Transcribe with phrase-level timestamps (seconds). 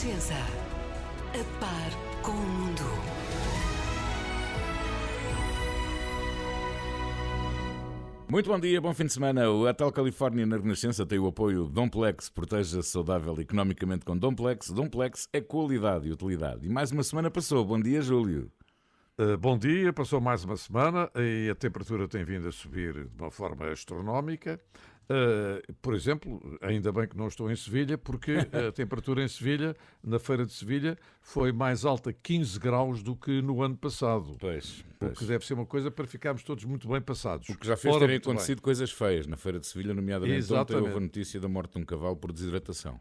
[0.00, 0.34] Renascença.
[0.34, 2.82] A par com o mundo.
[8.30, 9.50] Muito bom dia, bom fim de semana.
[9.50, 12.30] O Hotel Califórnia na Renascença tem o apoio Domplex.
[12.30, 14.70] Proteja-se saudável economicamente com Domplex.
[14.70, 16.66] Domplex é qualidade e utilidade.
[16.66, 17.62] E mais uma semana passou.
[17.62, 18.50] Bom dia, Júlio.
[19.18, 23.22] Uh, bom dia, passou mais uma semana e a temperatura tem vindo a subir de
[23.22, 24.58] uma forma astronómica.
[25.10, 28.32] Uh, por exemplo, ainda bem que não estou em Sevilha, porque
[28.68, 29.74] a temperatura em Sevilha,
[30.04, 34.36] na Feira de Sevilha, foi mais alta 15 graus do que no ano passado.
[34.38, 35.10] Pois, pois.
[35.10, 37.48] O que deve ser uma coisa para ficarmos todos muito bem passados.
[37.48, 40.54] O que já fez Ora, terem acontecido coisas feias na Feira de Sevilha, nomeadamente ontem
[40.54, 40.84] Exatamente.
[40.84, 43.00] houve a notícia da morte de um cavalo por desidratação.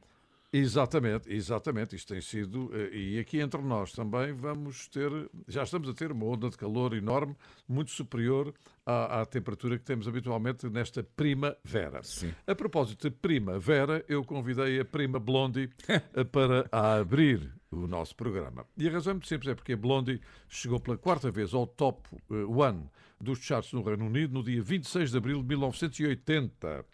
[0.52, 1.96] Exatamente, exatamente.
[1.96, 5.12] Isto tem sido, eh, e aqui entre nós também vamos ter,
[5.48, 7.36] já estamos a ter uma onda de calor enorme,
[7.68, 8.54] muito superior
[8.84, 12.02] à, à temperatura que temos habitualmente nesta primavera.
[12.02, 12.34] Sim.
[12.48, 18.66] A propósito de primavera, eu convidei a prima Blondie eh, para abrir o nosso programa.
[18.76, 21.68] E a razão é muito simples, é porque a Blondie chegou pela quarta vez ao
[21.68, 22.90] top eh, one
[23.22, 26.86] dos charts no Reino Unido no dia 26 de abril de 1980.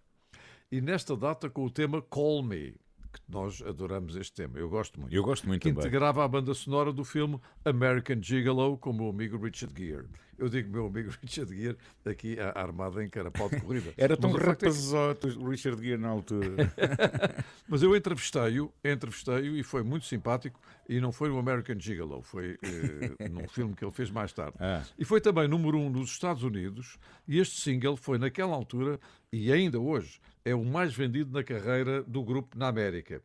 [0.71, 2.75] E nesta data com o tema Call Me,
[3.21, 5.13] que nós adoramos este tema, eu gosto muito.
[5.13, 5.81] Eu gosto muito que também.
[5.81, 10.07] integrava a banda sonora do filme American Gigolo com o meu amigo Richard Gere.
[10.37, 13.93] Eu digo meu amigo Richard Gere aqui armado em carapau de corrida.
[13.97, 16.73] Era tão facto é rapazote o Richard Gere na altura.
[17.67, 22.57] Mas eu entrevistei-o, entrevistei-o e foi muito simpático e não foi no American Gigolo, foi
[22.61, 24.57] eh, num filme que ele fez mais tarde.
[24.59, 24.83] Ah.
[24.99, 28.99] E foi também número um nos Estados Unidos e este single foi naquela altura
[29.31, 33.21] e ainda hoje é o mais vendido na carreira do grupo na América.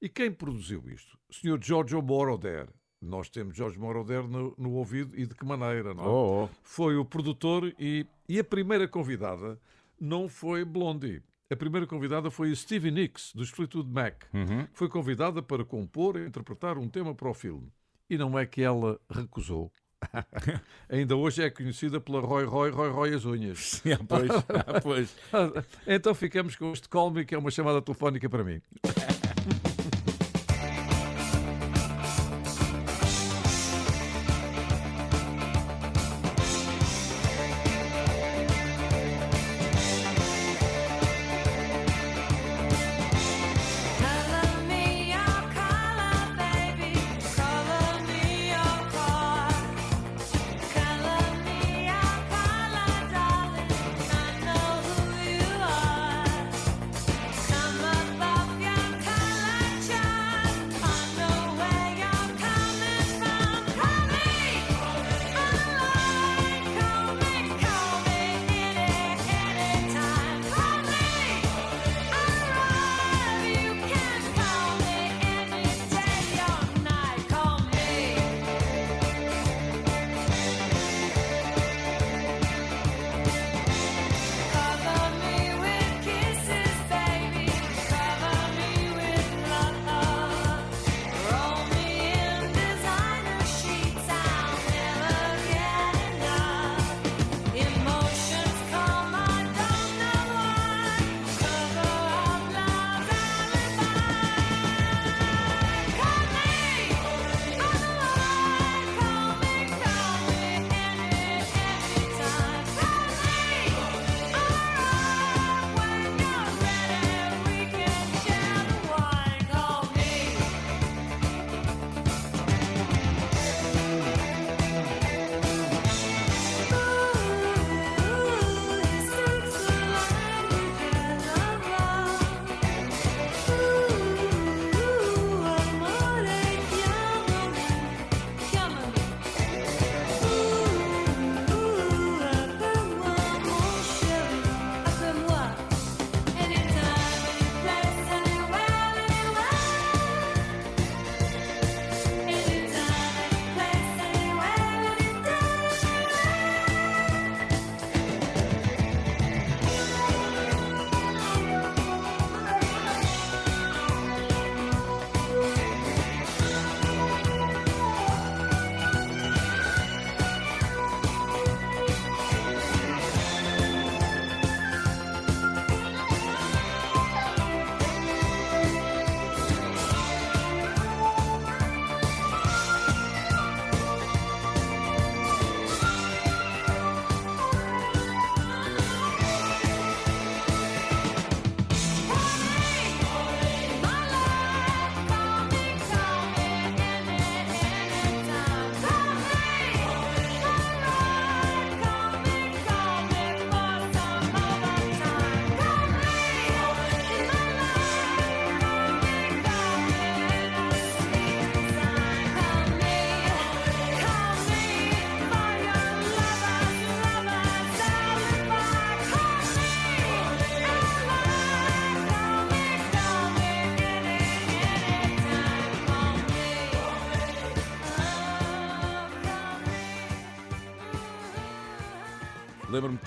[0.00, 1.18] E quem produziu isto?
[1.28, 1.58] O Sr.
[1.60, 2.68] Giorgio Moroder.
[3.00, 6.08] Nós temos Jorge Moroder no, no ouvido e de que maneira, não é?
[6.08, 6.48] Oh, oh.
[6.62, 9.58] foi o produtor e, e a primeira convidada
[10.00, 11.22] não foi Blondie.
[11.50, 14.24] A primeira convidada foi a Stevie Nicks, dos Fleetwood Mac.
[14.34, 14.66] Uhum.
[14.74, 17.72] Foi convidada para compor e interpretar um tema para o filme.
[18.10, 19.72] E não é que ela recusou.
[20.88, 23.82] Ainda hoje é conhecida pela Roy Roy Roy Roy as unhas.
[23.88, 25.16] Ah, pois, ah, pois.
[25.86, 28.60] então ficamos com este call que é uma chamada telefónica para mim.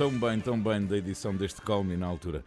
[0.01, 2.43] Tão bem, tão bem da edição deste Call Me na altura.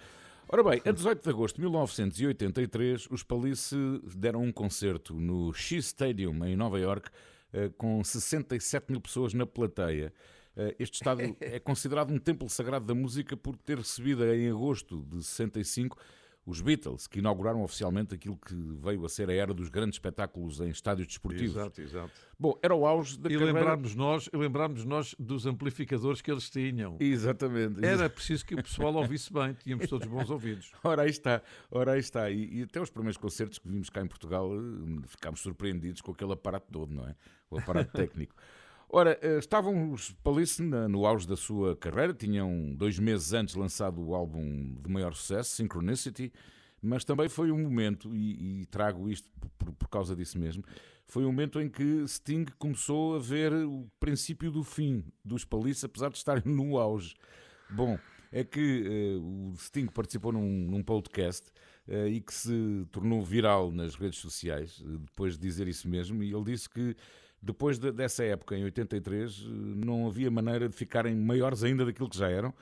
[0.48, 3.76] Ora bem, a 18 de agosto de 1983, os Police
[4.16, 7.08] deram um concerto no Shea Stadium, em Nova York,
[7.52, 10.12] eh, com 67 mil pessoas na plateia.
[10.56, 15.06] Eh, Este estádio é considerado um templo sagrado da música por ter recebido em agosto
[15.08, 15.96] de 65
[16.46, 20.60] os Beatles, que inauguraram oficialmente aquilo que veio a ser a era dos grandes espetáculos
[20.60, 21.56] em estádios desportivos.
[21.56, 22.12] Exato, exato.
[22.38, 23.52] Bom, era o auge da E carreira...
[23.52, 26.96] lembrarmos nós, e lembrarmos nós dos amplificadores que eles tinham.
[27.00, 27.84] Exatamente.
[27.84, 30.70] Era preciso que o pessoal ouvisse bem, tínhamos todos bons ouvidos.
[30.84, 32.30] Ora aí está, ora aí está.
[32.30, 36.12] E, e até os primeiros concertos que vimos cá em Portugal eh, ficámos surpreendidos com
[36.12, 37.14] aquele aparato todo, não é?
[37.50, 38.34] O aparato técnico.
[38.96, 43.56] Ora, eh, estavam os Police na- no auge da sua carreira, tinham dois meses antes
[43.56, 46.32] lançado o álbum de maior sucesso, Synchronicity,
[46.80, 50.62] mas também foi um momento, e, e trago isto por, por causa disso mesmo,
[51.08, 55.84] foi um momento em que Sting começou a ver o princípio do fim dos Police,
[55.84, 57.16] apesar de estarem no auge.
[57.68, 57.98] Bom,
[58.30, 61.50] é que eh, o Sting participou num, num podcast
[61.88, 66.32] eh, e que se tornou viral nas redes sociais, depois de dizer isso mesmo, e
[66.32, 66.94] ele disse que
[67.44, 72.08] depois de- dessa época, em 83, eh, não havia maneira de ficarem maiores ainda daquilo
[72.08, 72.52] que já eram.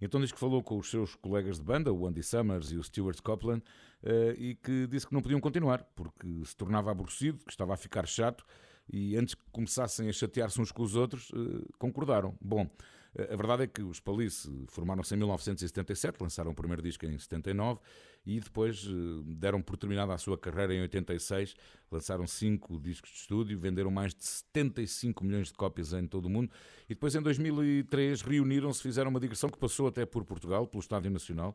[0.00, 2.82] Então diz que falou com os seus colegas de banda, o Andy Summers e o
[2.82, 3.62] Stuart Copeland,
[4.02, 7.76] eh, e que disse que não podiam continuar, porque se tornava aborrecido, que estava a
[7.76, 8.44] ficar chato,
[8.92, 12.36] e antes que começassem a chatear-se uns com os outros, eh, concordaram.
[12.40, 12.68] Bom,
[13.14, 17.78] a verdade é que os Police formaram-se em 1977, lançaram o primeiro disco em 79
[18.24, 21.54] e depois eh, deram por terminada a sua carreira em 86,
[21.90, 26.30] lançaram cinco discos de estúdio, venderam mais de 75 milhões de cópias em todo o
[26.30, 26.50] mundo
[26.88, 31.10] e depois em 2003 reuniram-se, fizeram uma digressão que passou até por Portugal, pelo Estádio
[31.10, 31.54] Nacional,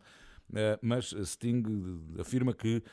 [0.53, 1.63] eh, mas Sting
[2.17, 2.83] eh, afirma que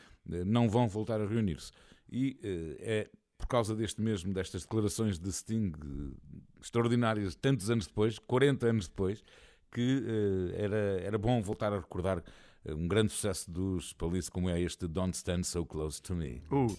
[0.47, 1.71] não vão voltar a reunir-se.
[2.11, 2.39] E
[2.81, 5.73] é por causa deste mesmo, destas declarações de Sting
[6.61, 9.23] extraordinárias, tantos anos depois, 40 anos depois,
[9.71, 12.23] que eh, era, era bom voltar a recordar
[12.65, 16.43] eh, um grande sucesso dos Police como é este Don't Stand So Close to Me.
[16.51, 16.75] Uh,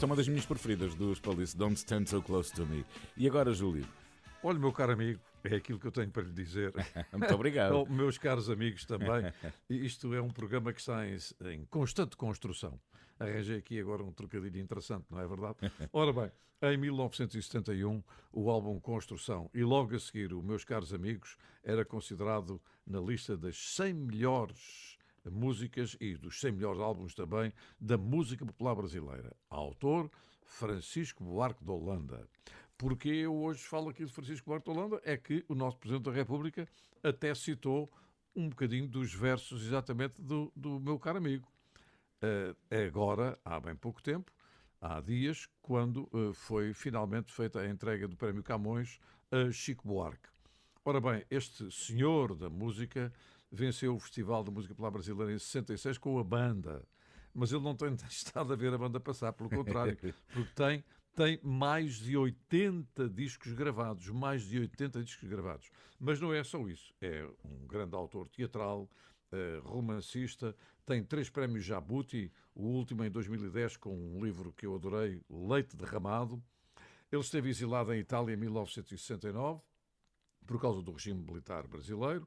[0.00, 2.86] Esta é uma das minhas preferidas dos Police, Don't Stand So Close to Me.
[3.18, 3.86] E agora, Júlio?
[4.42, 6.72] Olha, meu caro amigo, é aquilo que eu tenho para lhe dizer.
[7.12, 7.74] Muito obrigado.
[7.74, 9.30] Oh, meus caros amigos também.
[9.68, 11.18] Isto é um programa que está em,
[11.52, 12.80] em constante construção.
[13.18, 15.56] Arranjei aqui agora um trocadilho interessante, não é verdade?
[15.92, 18.02] Ora bem, em 1971,
[18.32, 23.36] o álbum Construção e logo a seguir o Meus Caros Amigos era considerado na lista
[23.36, 24.89] das 100 melhores
[25.28, 29.36] músicas e dos 100 melhores álbuns também da música popular brasileira.
[29.48, 30.10] Autor
[30.44, 32.28] Francisco Buarque de Holanda.
[32.78, 36.04] Porque eu hoje falo aqui de Francisco Buarque de Holanda é que o nosso Presidente
[36.04, 36.68] da República
[37.02, 37.92] até citou
[38.34, 41.46] um bocadinho dos versos exatamente do, do meu caro amigo.
[42.22, 42.54] Eh,
[42.86, 44.32] agora, há bem pouco tempo,
[44.80, 48.98] há dias, quando eh, foi finalmente feita a entrega do Prémio Camões
[49.30, 50.28] a Chico Buarque.
[50.84, 53.12] Ora bem, este senhor da música
[53.50, 56.86] venceu o Festival da Música Popular Brasileira em 66 com a banda.
[57.34, 59.96] Mas ele não tem estado a ver a banda passar, pelo contrário,
[60.32, 65.70] porque tem, tem mais de 80 discos gravados, mais de 80 discos gravados.
[65.98, 68.88] Mas não é só isso, é um grande autor teatral,
[69.32, 74.74] eh, romancista, tem três prémios Jabuti, o último em 2010 com um livro que eu
[74.74, 76.42] adorei, Leite Derramado.
[77.12, 79.60] Ele esteve exilado em Itália em 1969
[80.46, 82.26] por causa do regime militar brasileiro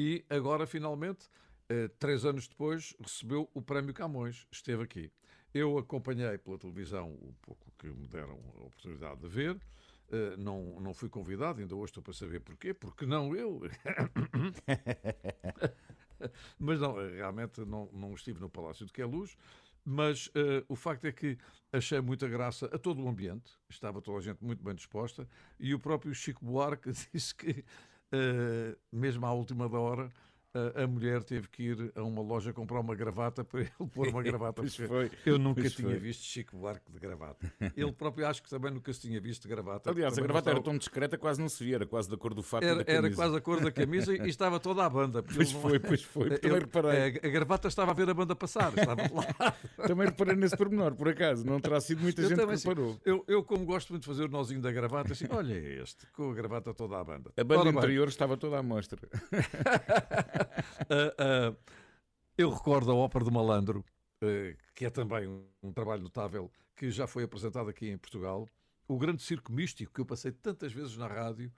[0.00, 1.28] e agora, finalmente,
[1.68, 4.46] eh, três anos depois, recebeu o Prémio Camões.
[4.48, 5.10] Esteve aqui.
[5.52, 9.60] Eu acompanhei pela televisão o pouco que me deram a oportunidade de ver.
[10.12, 12.72] Eh, não, não fui convidado, ainda hoje estou para saber porquê.
[12.72, 13.60] Porque não eu?
[16.60, 19.36] Mas não, eh, realmente não, não estive no Palácio de Queluz.
[19.84, 21.38] Mas eh, o facto é que
[21.72, 25.26] achei muita graça a todo o ambiente, estava toda a gente muito bem disposta,
[25.58, 27.64] e o próprio Chico Buarque disse que,
[28.92, 30.10] mesmo à última da hora,
[30.54, 34.08] a- a mulher teve que ir a uma loja comprar uma gravata para ele pôr
[34.08, 34.62] uma gravata.
[34.66, 35.98] Foi, Eu nunca pois tinha foi.
[35.98, 37.52] visto Chico Buarque de gravata.
[37.76, 39.90] Ele próprio acho que também nunca se tinha visto de gravata.
[39.90, 42.08] Aliás, a Também não gravata era estava- tão discreta, quase não se via, era quase
[42.10, 43.16] da cor do fato era, da era camisa.
[43.16, 45.22] quase a cor da camisa e, e estava toda a banda.
[45.22, 46.30] Pois não- foi, pois foi.
[46.38, 47.20] Também ele- reparei.
[47.22, 48.72] a, a gravata estava a ver a banda passar.
[48.76, 49.54] Estava lá.
[49.86, 51.44] Também reparei nesse pormenor, por acaso.
[51.46, 52.68] Não terá sido muita Eu gente que também, sim.
[52.68, 52.98] reparou.
[53.04, 56.30] Eu, eu, como gosto muito de fazer o nozinho da gravata, assim, olha este, com
[56.30, 57.30] a gravata toda à banda.
[57.36, 58.98] A banda Ora bem, interior estava toda à mostra.
[60.90, 61.54] ah, ah,
[62.36, 63.84] eu recordo a Ópera do Malandro,
[64.22, 64.26] ah,
[64.74, 68.48] que é também um, um trabalho notável, que já foi apresentado aqui em Portugal.
[68.86, 71.52] O Grande Circo Místico, que eu passei tantas vezes na rádio,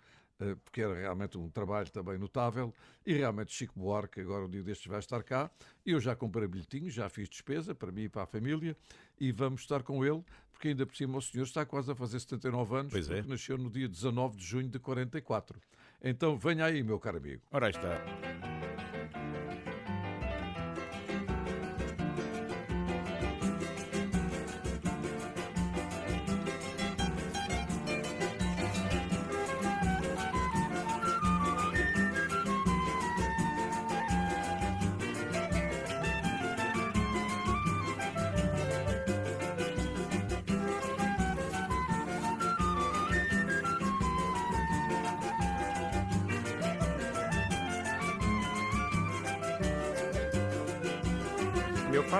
[0.65, 4.87] porque era realmente um trabalho também notável, e realmente Chico Buarque, agora um dia destes
[4.87, 5.51] vai estar cá.
[5.85, 8.77] Eu já comprei bilhetinhos, já fiz despesa para mim e para a família,
[9.19, 12.19] e vamos estar com ele, porque ainda por cima o senhor está quase a fazer
[12.21, 13.17] 79 anos, Pois é.
[13.17, 15.61] porque nasceu no dia 19 de junho de 44.
[16.03, 17.43] Então venha aí, meu caro amigo.
[17.51, 18.01] Ora está.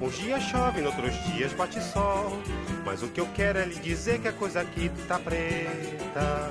[0.00, 2.40] Uns dias chove, noutros dias bate sol.
[2.84, 6.50] Mas o que eu quero é lhe dizer que a coisa aqui tá preta.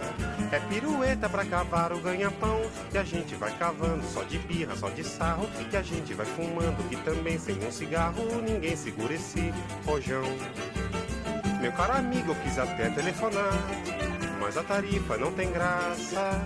[0.52, 2.62] É pirueta pra cavar o ganha-pão.
[2.92, 5.48] Que a gente vai cavando só de birra, só de sarro.
[5.70, 8.24] Que a gente vai fumando e também sem um cigarro.
[8.42, 9.54] Ninguém segura esse
[9.86, 10.24] rojão.
[11.62, 13.54] Meu caro amigo, eu quis até telefonar.
[14.42, 16.46] Mas a tarifa não tem graça.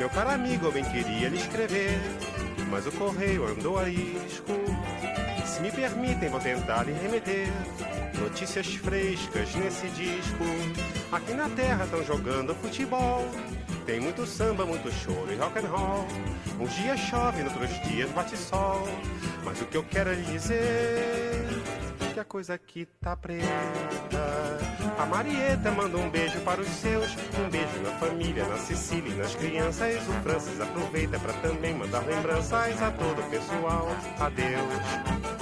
[0.00, 2.00] Meu caro amigo, eu bem queria lhe escrever,
[2.70, 4.54] mas o correio andou a isco.
[5.44, 7.48] Se me permitem, vou tentar lhe remeter
[8.18, 10.42] notícias frescas nesse disco.
[11.12, 13.28] Aqui na terra estão jogando futebol.
[13.84, 16.06] Tem muito samba, muito choro e rock and roll.
[16.58, 18.88] Uns dias chove, outros dias bate sol.
[19.44, 21.46] Mas o que eu quero é lhe dizer
[22.12, 23.48] que a coisa aqui tá preta.
[24.98, 27.06] A Marieta manda um beijo para os seus,
[27.38, 29.96] um beijo na família, na Sicília e nas crianças.
[30.08, 33.88] O Francis aproveita para também mandar lembranças a todo o pessoal.
[34.18, 35.39] Adeus.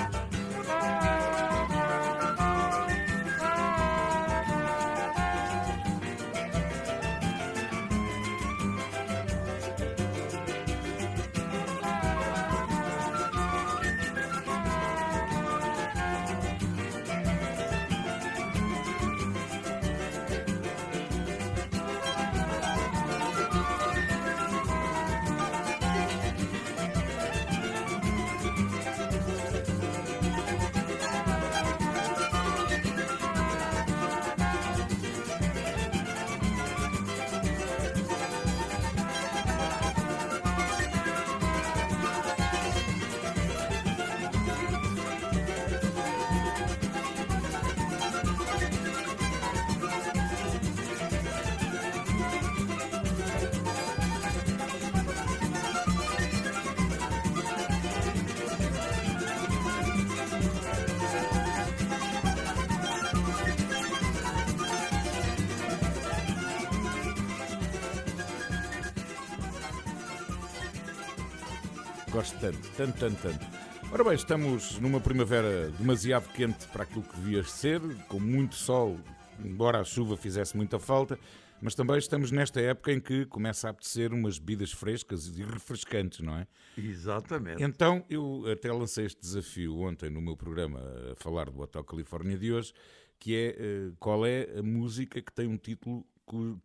[72.78, 73.44] Tanto, tanto, tanto.
[73.90, 78.96] Ora bem, estamos numa primavera demasiado quente para aquilo que devia ser, com muito sol,
[79.44, 81.18] embora a chuva fizesse muita falta,
[81.60, 86.20] mas também estamos nesta época em que começa a apetecer umas bebidas frescas e refrescantes,
[86.20, 86.46] não é?
[86.76, 87.64] Exatamente.
[87.64, 92.38] Então, eu até lancei este desafio ontem no meu programa a falar do Hotel Califórnia
[92.38, 92.72] de hoje,
[93.18, 96.06] que é eh, qual é a música que tem um título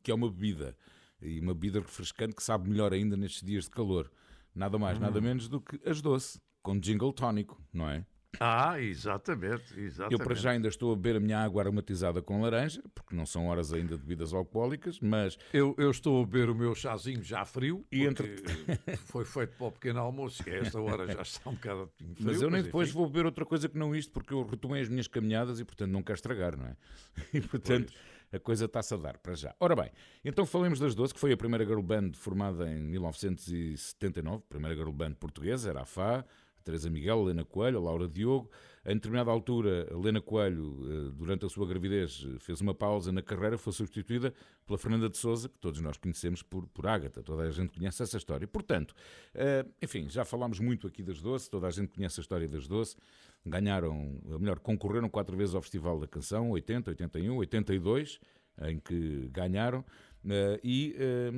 [0.03, 0.77] que é uma bebida.
[1.19, 4.11] E uma bebida refrescante que sabe melhor ainda nestes dias de calor.
[4.55, 8.05] Nada mais, nada menos do que as doce, com jingle tónico, não é?
[8.39, 10.13] Ah, exatamente, exatamente.
[10.13, 13.27] Eu para já ainda estou a beber a minha água aromatizada com laranja, porque não
[13.27, 17.21] são horas ainda de bebidas alcoólicas, mas Eu, eu estou a beber o meu chazinho
[17.21, 18.43] já frio, E porque
[19.05, 22.15] foi feito para o pequeno almoço e a esta hora já está um bocado frio.
[22.21, 22.97] Mas eu nem depois enfim.
[22.97, 25.91] vou beber outra coisa que não isto, porque eu retomei as minhas caminhadas e, portanto,
[25.91, 26.75] não quero estragar, não é?
[27.33, 27.93] E, portanto,
[28.33, 29.55] a coisa está-se a dar para já.
[29.59, 29.91] Ora bem,
[30.25, 34.91] então falemos das Doce, que foi a primeira girl band formada em 1979, primeira girl
[34.91, 36.25] band portuguesa, era a FA,
[36.63, 38.49] Teresa Miguel, Helena Coelho, Laura Diogo.
[38.85, 43.21] Em determinada altura, Helena Coelho, eh, durante a sua gravidez, eh, fez uma pausa na
[43.21, 44.33] carreira, foi substituída
[44.65, 48.03] pela Fernanda de Souza, que todos nós conhecemos por, por Ágata, toda a gente conhece
[48.03, 48.45] essa história.
[48.45, 48.93] Portanto,
[49.33, 52.67] eh, enfim, já falámos muito aqui das Doce, toda a gente conhece a história das
[52.67, 52.97] Doce.
[53.45, 58.19] Ganharam, ou melhor, concorreram quatro vezes ao Festival da Canção, 80, 81, 82,
[58.61, 59.83] em que ganharam.
[60.29, 61.31] eh, E, eh,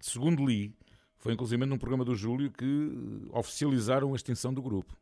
[0.00, 0.74] segundo li,
[1.16, 4.96] foi inclusive num programa do Júlio que oficializaram a extinção do grupo.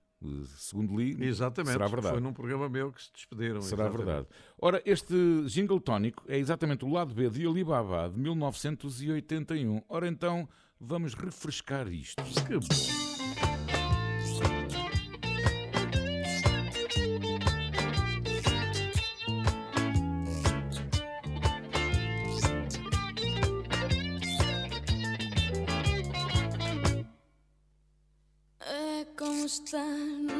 [0.57, 2.15] Segundo li, Exatamente, será verdade.
[2.15, 3.61] foi num programa meu que se despediram.
[3.61, 4.07] Será exatamente.
[4.07, 4.27] verdade.
[4.59, 5.15] Ora, este
[5.49, 9.83] jingle tónico é exatamente o lado B de Alibaba de 1981.
[9.87, 10.49] Ora então,
[10.81, 12.23] vamos refrescar isto.
[12.47, 13.14] Que bom.
[29.75, 30.34] Como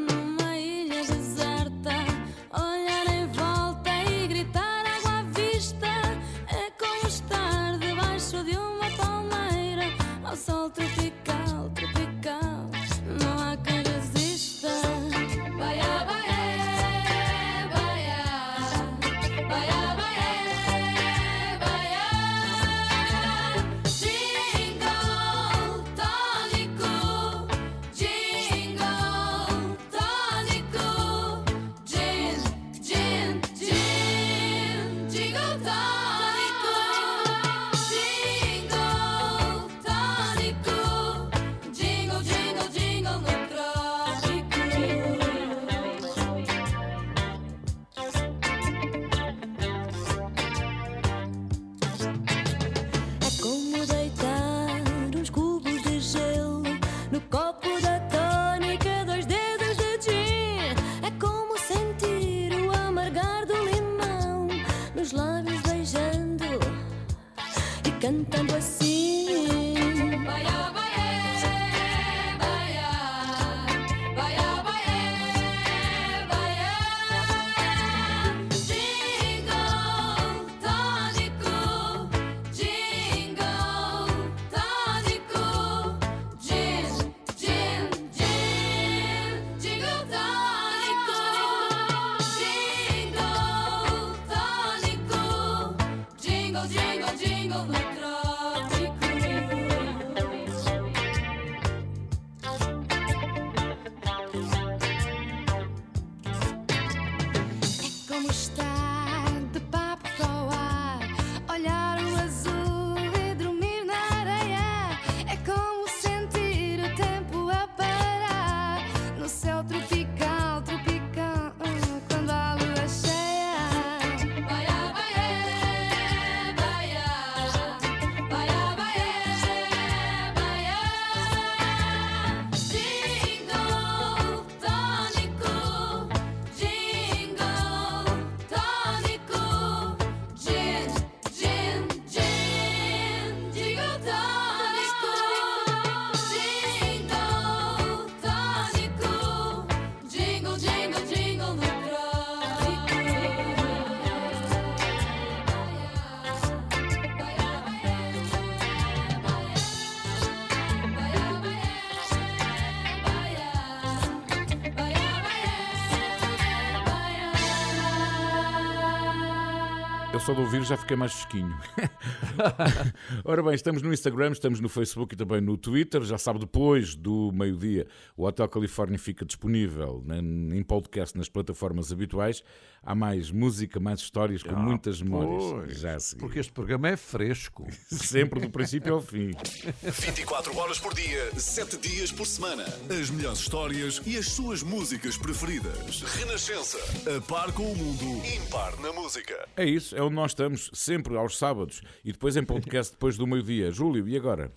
[170.25, 171.55] só de ouvir já fiquei mais fresquinho.
[173.25, 176.03] Ora bem, estamos no Instagram, estamos no Facebook e também no Twitter.
[176.03, 177.87] Já sabe, depois do meio-dia,
[178.17, 180.05] o Hotel Califórnia fica disponível
[180.53, 182.43] em podcast nas plataformas habituais.
[182.87, 185.43] Há mais música, mais histórias com Ah, muitas memórias.
[185.43, 185.97] pois, Já.
[186.19, 187.67] Porque este programa é fresco.
[187.89, 189.31] Sempre do princípio ao fim.
[189.83, 192.65] 24 horas por dia, 7 dias por semana.
[192.91, 196.03] As melhores histórias e as suas músicas preferidas.
[196.03, 196.77] Renascença.
[197.17, 199.49] A par com o mundo, impar na música.
[199.57, 203.27] É isso, é onde nós estamos, sempre aos sábados e depois em podcast depois do
[203.27, 203.71] meio-dia.
[203.71, 204.51] Júlio, e agora?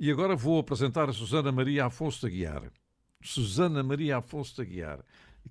[0.00, 2.62] E agora vou apresentar a Susana Maria Afonso de Aguiar.
[3.22, 5.00] Susana Maria Afonso de Aguiar,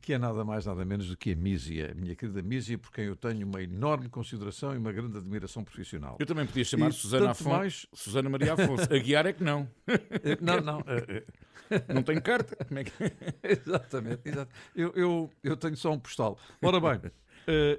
[0.01, 2.91] que é nada mais nada menos do que a Mísia, a minha querida Mísia, por
[2.91, 6.17] quem eu tenho uma enorme consideração e uma grande admiração profissional.
[6.19, 7.49] Eu também podia chamar E Susana Afonso.
[7.49, 8.83] mais- Susana Maria Afonso.
[8.93, 9.67] Aguiar é que não.
[9.88, 11.23] Eh, Não, não, eh,
[11.71, 12.55] eh, Não tem carta.
[12.65, 12.91] Como é que...
[13.43, 14.51] exatamente, exato.
[14.75, 16.38] Eu, eu, eu tenho só um postal.
[16.62, 17.12] Ora bem,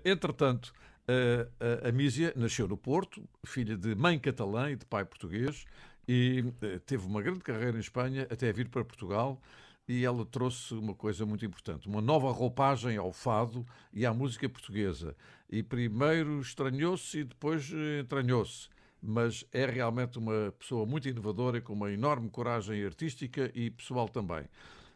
[0.05, 0.73] entretanto,
[1.09, 5.65] a, a Mísia nasceu no Porto, filha de mãe catalã e de pai português,
[6.07, 9.41] e eh, teve uma grande carreira em Espanha até vir para Portugal.
[9.87, 14.49] E ela trouxe uma coisa muito importante, uma nova roupagem ao fado e à música
[14.49, 15.15] portuguesa.
[15.51, 18.69] E primeiro estranhou-se e depois eh, entranhou-se
[19.07, 24.45] mas é realmente uma pessoa muito inovadora, com uma enorme coragem artística e pessoal também.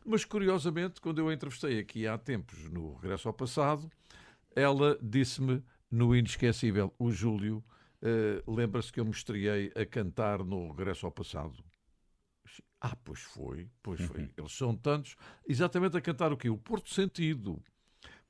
[0.05, 3.91] Mas curiosamente, quando eu a entrevistei aqui há tempos, no Regresso ao Passado,
[4.57, 7.65] ela disse-me no inesquecível, o Júlio,
[8.03, 11.65] eh, lembra-se que eu me estreiei a cantar no Regresso ao Passado.
[12.81, 14.31] Ah, pois foi, pois foi.
[14.37, 16.49] Eles são tantos, exatamente a cantar o quê?
[16.49, 17.63] O Porto Sentido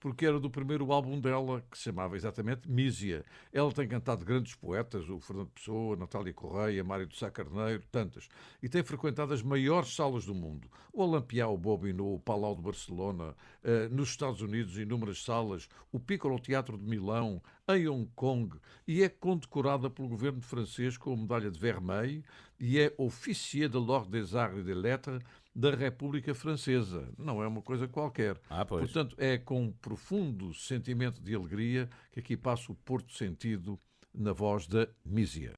[0.01, 3.25] porque era do primeiro álbum dela, que se chamava exatamente Mísia.
[3.53, 8.29] Ela tem cantado grandes poetas, o Fernando Pessoa, Natália Correia, Mário do Sá Carneiro, tantas,
[8.63, 10.69] e tem frequentado as maiores salas do mundo.
[10.93, 15.99] O Olampiá, o Bobino, o Palau de Barcelona, eh, nos Estados Unidos, inúmeras salas, o
[15.99, 18.57] Piccolo Teatro de Milão, em Hong Kong,
[18.87, 22.23] e é condecorada pelo governo francês com a medalha de Vermeil.
[22.61, 25.23] E é officier de l'Ordre des Arts et des Lettres
[25.55, 27.09] da República Francesa.
[27.19, 28.41] Não é uma coisa qualquer.
[28.49, 28.65] Ah.
[28.65, 33.79] Portanto, é com um profundo sentimento de alegria que aqui passa o Porto Sentido
[34.15, 35.55] na voz da Mísia.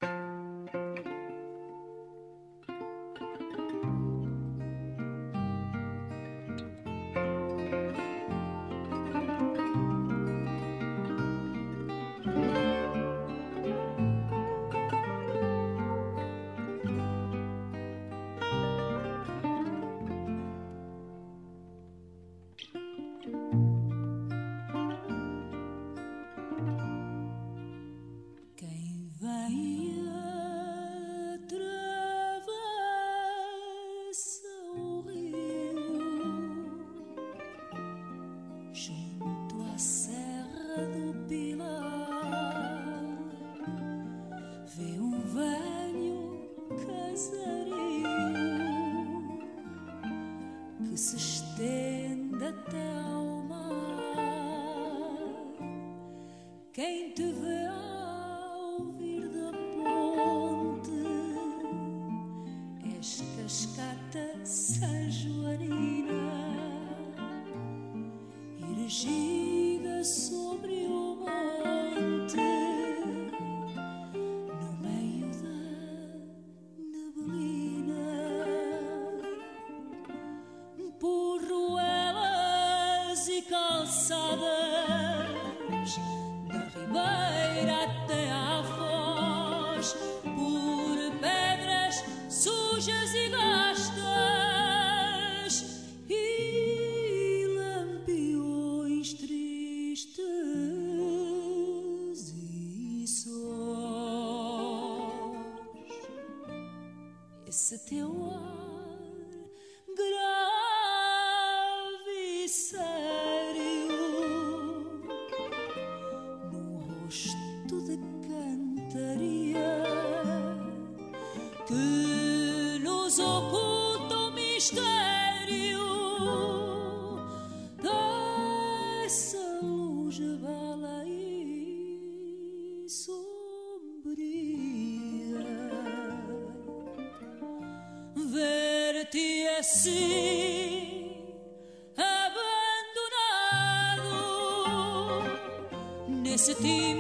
[146.61, 147.00] Nesse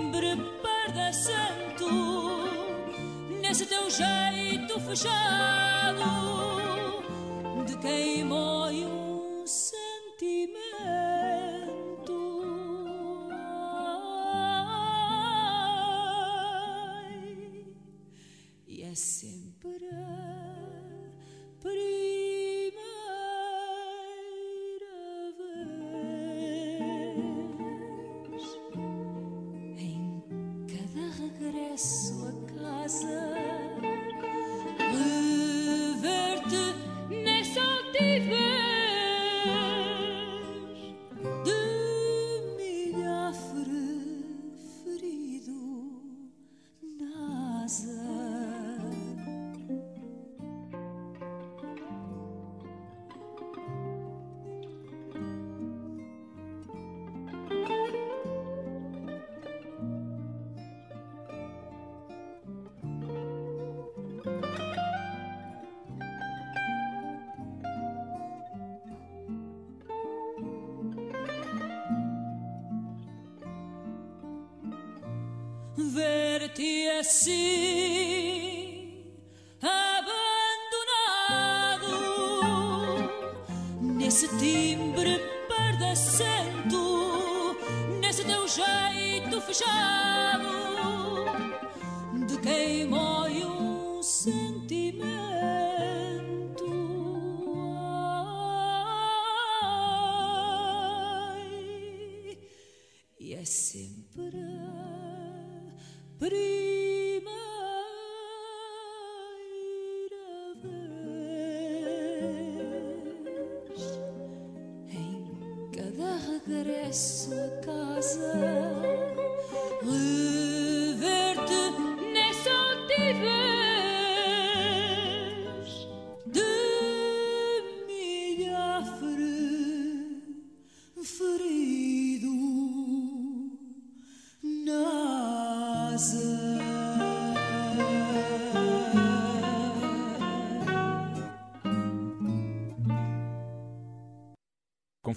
[77.03, 77.80] ver-te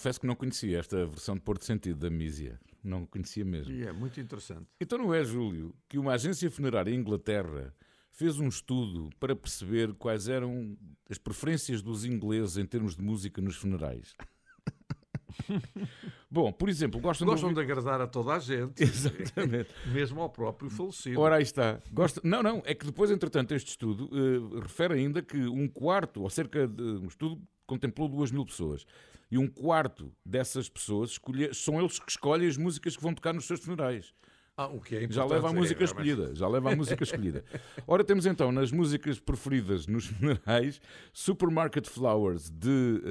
[0.03, 2.59] Confesso que não conhecia esta versão de Porto Sentido da Mísia.
[2.83, 3.71] Não conhecia mesmo.
[3.71, 4.67] E é muito interessante.
[4.81, 7.73] Então não é, Júlio, que uma agência funerária em Inglaterra
[8.11, 10.77] fez um estudo para perceber quais eram
[11.09, 14.13] as preferências dos ingleses em termos de música nos funerais.
[16.29, 19.69] Bom, por exemplo, gostam, Gostam de de agradar a toda a gente, Exatamente.
[19.85, 21.17] mesmo ao próprio falecido.
[21.17, 21.79] Ora, aí está.
[21.93, 22.19] Gosta...
[22.25, 26.29] Não, não, é que depois, entretanto, este estudo eh, refere ainda que um quarto, ou
[26.29, 26.83] cerca de.
[26.83, 28.85] Um estudo contemplou duas mil pessoas.
[29.33, 31.51] E um quarto dessas pessoas escolhe...
[31.55, 34.13] são eles que escolhem as músicas que vão tocar nos seus funerais.
[34.55, 36.07] Ah, o que é Já leva a é, música realmente.
[36.11, 36.35] escolhida.
[36.35, 37.43] Já leva a música escolhida.
[37.87, 40.79] Ora, temos então nas músicas preferidas nos funerais
[41.11, 43.01] Supermarket Flowers de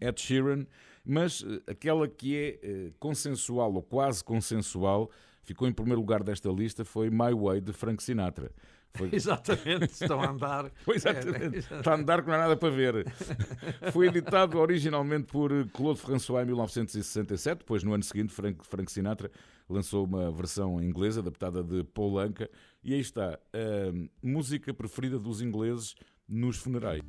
[0.00, 0.66] eh, Ed Sheeran,
[1.04, 5.10] mas eh, aquela que é eh, consensual ou quase consensual,
[5.42, 8.52] ficou em primeiro lugar desta lista, foi My Way de Frank Sinatra.
[8.94, 10.70] Foi, Exatamente, estão a andar.
[10.84, 11.58] Foi exatamente.
[11.58, 13.06] Está a andar que não há nada para ver.
[13.92, 19.30] Foi editado originalmente por Claude François em 1967, depois no ano seguinte Frank, Frank Sinatra
[19.68, 22.50] lançou uma versão inglesa adaptada de Paul Anka
[22.82, 25.94] e aí está a música preferida dos ingleses
[26.28, 27.02] nos funerais.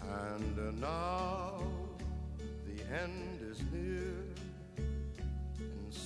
[0.00, 1.62] And now
[2.66, 4.15] the end is near,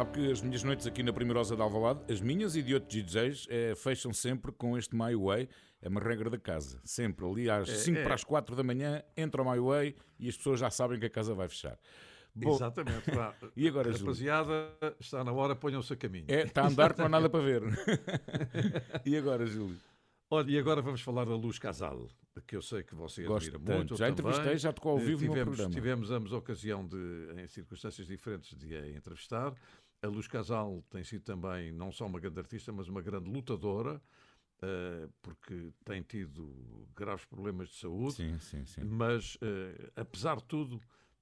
[0.00, 2.90] Sabe que as minhas noites aqui na Primeirosa de Alvalade, as minhas e de outros
[2.90, 5.46] DJs, é, fecham sempre com este My Way.
[5.82, 6.80] É uma regra da casa.
[6.82, 8.02] Sempre ali às 5 é.
[8.02, 11.04] para as 4 da manhã, entra o My Way e as pessoas já sabem que
[11.04, 11.78] a casa vai fechar.
[12.34, 13.10] Bom, Exatamente.
[13.10, 13.34] pá.
[13.54, 14.06] E agora, Júlio?
[14.06, 16.24] Rapaziada, está na hora, ponham-se a caminho.
[16.28, 17.62] É, está a andar que não há nada para ver.
[19.04, 19.76] e agora, Júlio?
[20.30, 22.08] Olha, e agora vamos falar da Luz Casal,
[22.46, 23.76] que eu sei que você Gosto admira tanto.
[23.76, 23.96] muito.
[23.96, 25.74] Já entrevistei, já tocou ao Eh, vivo no tivemos, programa.
[25.74, 29.52] Tivemos ambos a ocasião de, em circunstâncias diferentes, de a entrevistar.
[30.02, 34.00] A Luz Casal tem sido também não só uma grande artista, mas uma grande lutadora.
[34.62, 38.16] eh, porque tem tido graves problemas de saúde.
[38.16, 38.84] Sim, sim, sim.
[38.84, 40.78] Mas, eh, apesar de tudo,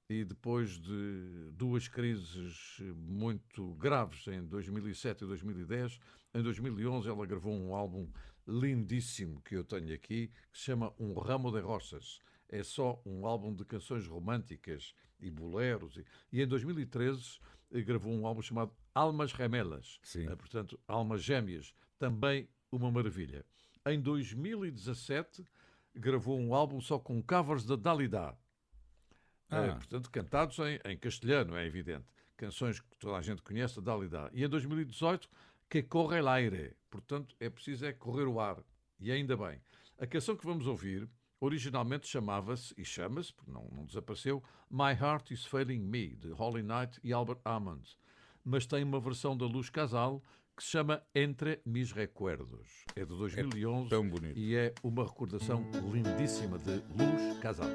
[0.08, 6.00] e depois de duas crises muito graves em 2007 e 2010,
[6.34, 8.10] em 2011 ela gravou um álbum
[8.46, 12.20] lindíssimo que eu tenho aqui, que se chama Um Ramo de Roças.
[12.48, 15.96] É só um álbum de canções românticas e boleros.
[15.98, 20.26] E, e em 2013 eh, gravou um álbum chamado Almas Remelas, Sim.
[20.26, 23.44] Eh, portanto, Almas Gêmeas, também uma maravilha.
[23.86, 25.44] Em 2017
[25.94, 28.36] gravou um álbum só com covers da Dalida.
[29.50, 29.66] Ah.
[29.66, 32.06] Eh, portanto, cantados em, em castelhano, é evidente.
[32.36, 34.30] Canções que toda a gente conhece, da Dalida.
[34.32, 35.28] E em 2018,
[35.68, 36.76] Que Corre el Aire.
[36.90, 38.62] Portanto, é preciso é correr o ar.
[39.00, 39.60] E ainda bem.
[39.98, 41.08] A canção que vamos ouvir,
[41.40, 46.62] originalmente chamava-se, e chama-se, porque não, não desapareceu, My Heart is Failing Me, de Holly
[46.62, 47.96] Knight e Albert Hammond.
[48.44, 50.22] Mas tem uma versão da Luz Casal
[50.56, 52.84] que se chama Entre Mis Recuerdos.
[52.96, 54.36] É de 2011 tão bonito.
[54.36, 57.68] e é uma recordação lindíssima de Luz Casal.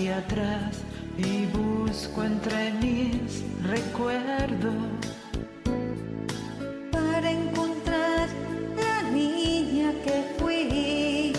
[0.00, 0.78] Hacia atrás
[1.18, 4.74] y busco entre mis recuerdos
[6.90, 8.28] para encontrar
[8.78, 11.34] la niña que fui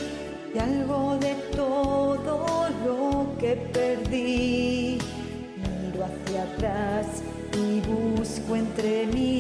[0.53, 4.99] y algo de todo lo que perdí.
[5.57, 7.07] Miro hacia atrás
[7.57, 9.30] y busco entre mis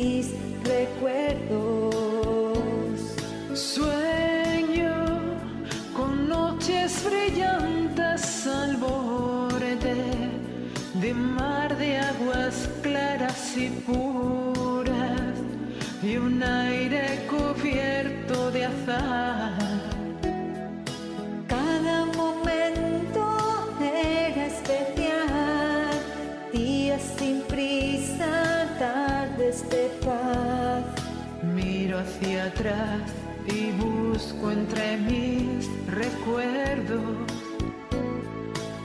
[32.61, 33.01] atrás
[33.47, 37.01] y busco entre mis recuerdos.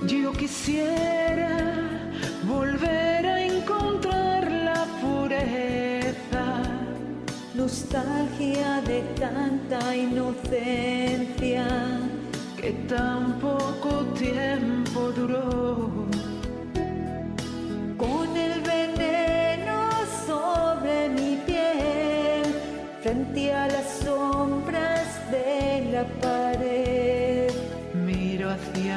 [0.07, 1.59] Yo quisiera
[2.47, 6.63] volver a encontrar la pureza.
[7.55, 11.67] Nostalgia de tanta inocencia
[12.57, 15.96] que tan poco tiempo duró.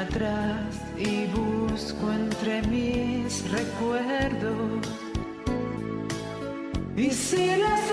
[0.02, 4.88] Atrás y busco entre mis recuerdos.
[6.96, 7.90] Y si las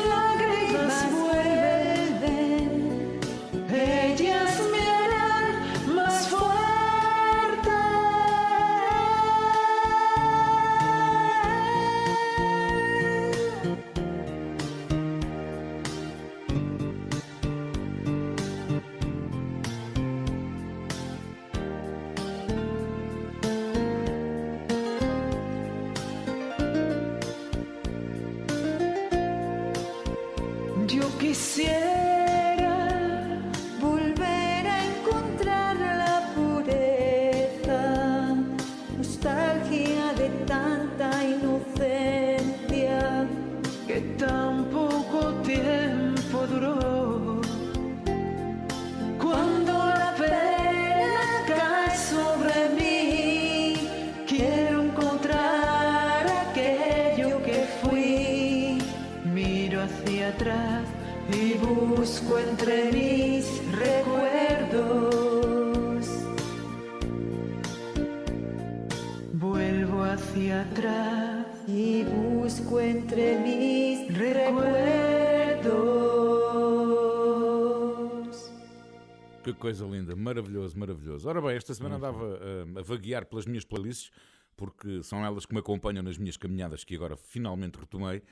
[80.75, 81.29] maravilhoso, maravilhoso.
[81.29, 82.39] Ora bem, esta semana andava
[82.77, 84.11] ah, a vaguear pelas minhas playlists,
[84.57, 88.23] porque são elas que me acompanham nas minhas caminhadas que agora finalmente retomei.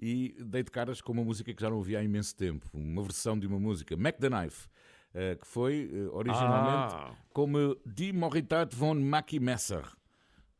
[0.00, 3.02] E dei de caras com uma música que já não ouvia há imenso tempo, uma
[3.02, 4.68] versão de uma música, Mac the Knife,
[5.14, 7.14] ah, que foi ah, originalmente Ah.
[7.32, 9.84] como Die Moritat von Mackie Messer.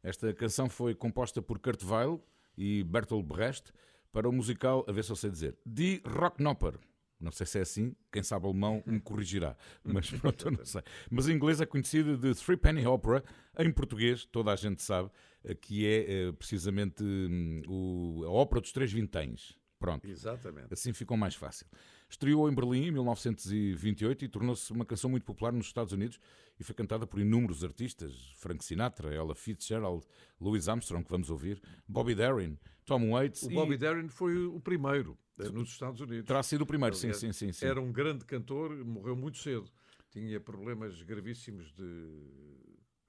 [0.02, 2.20] Esta canção foi composta por Kurt Weill
[2.56, 3.72] e Bertolt Brecht
[4.12, 6.78] para o musical, a ver se eu sei dizer, Die Rocknopper.
[7.20, 10.82] Não sei se é assim, quem sabe alemão me corrigirá, mas pronto, eu não sei.
[11.10, 13.24] Mas em inglês é conhecida de Three Penny Opera,
[13.58, 15.10] em português, toda a gente sabe,
[15.44, 19.58] eh, que é eh, precisamente hum, o- a ópera dos três vinténs.
[19.80, 20.08] Pronto.
[20.08, 20.74] Exatamente.
[20.74, 21.64] Assim ficou mais fácil.
[22.10, 26.18] Estreou em Berlim em 1928 e tornou-se uma canção muito popular nos Estados Unidos
[26.58, 30.04] e foi cantada por inúmeros artistas: Frank Sinatra, Ella Fitzgerald,
[30.40, 33.42] Louis Armstrong, que vamos ouvir, Bobby Darin, Tom Waits.
[33.44, 35.16] O e Bobby Darin foi o primeiro
[35.52, 36.26] nos Estados Unidos.
[36.26, 37.66] Terá sido o primeiro, sim, Aliás, sim, sim, sim.
[37.66, 39.66] Era um grande cantor, morreu muito cedo.
[40.10, 42.08] Tinha problemas gravíssimos de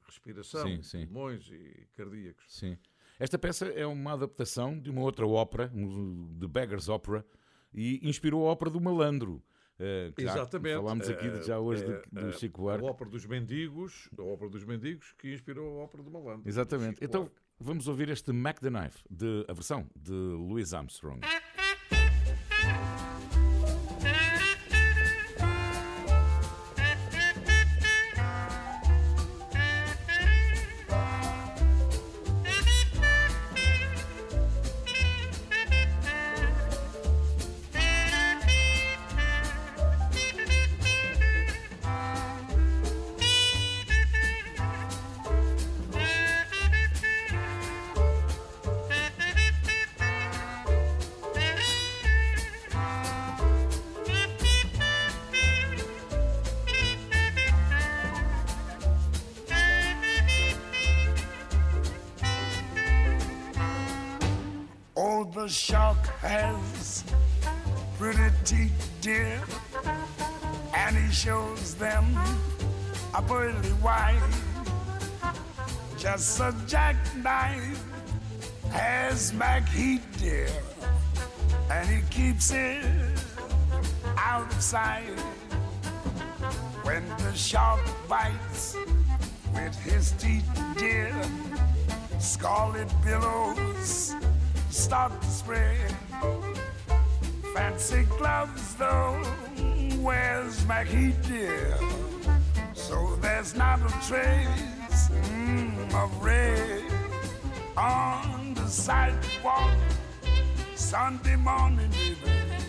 [0.05, 1.05] respiração, Sim, sim.
[1.05, 2.45] pulmões e cardíacos.
[2.47, 2.77] Sim.
[3.19, 5.69] Esta peça é uma adaptação de uma outra ópera,
[6.39, 7.25] The Beggar's Opera,
[7.73, 9.43] e inspirou a ópera do Malandro.
[9.77, 10.75] eh, já Exatamente.
[10.75, 12.85] Falámos aqui Eh, já hoje eh, do, do eh, Chico A Buarque.
[12.89, 16.43] ópera dos mendigos, a ópera dos mendigos que inspirou a ópera do malandro.
[16.43, 16.95] do Exatamente.
[16.95, 21.19] Chico Então vamos ouvir este Mac the Knife, de, a versão de Louis Armstrong.
[89.89, 91.13] His teeth, dear,
[92.19, 94.15] scarlet billows
[94.69, 95.95] start to spread.
[97.53, 99.21] Fancy gloves, though,
[100.01, 101.77] where's Mackie dear?
[102.73, 106.83] So there's not a trace mm, of red
[107.75, 109.77] on the sidewalk.
[110.75, 112.63] Sunday morning, baby,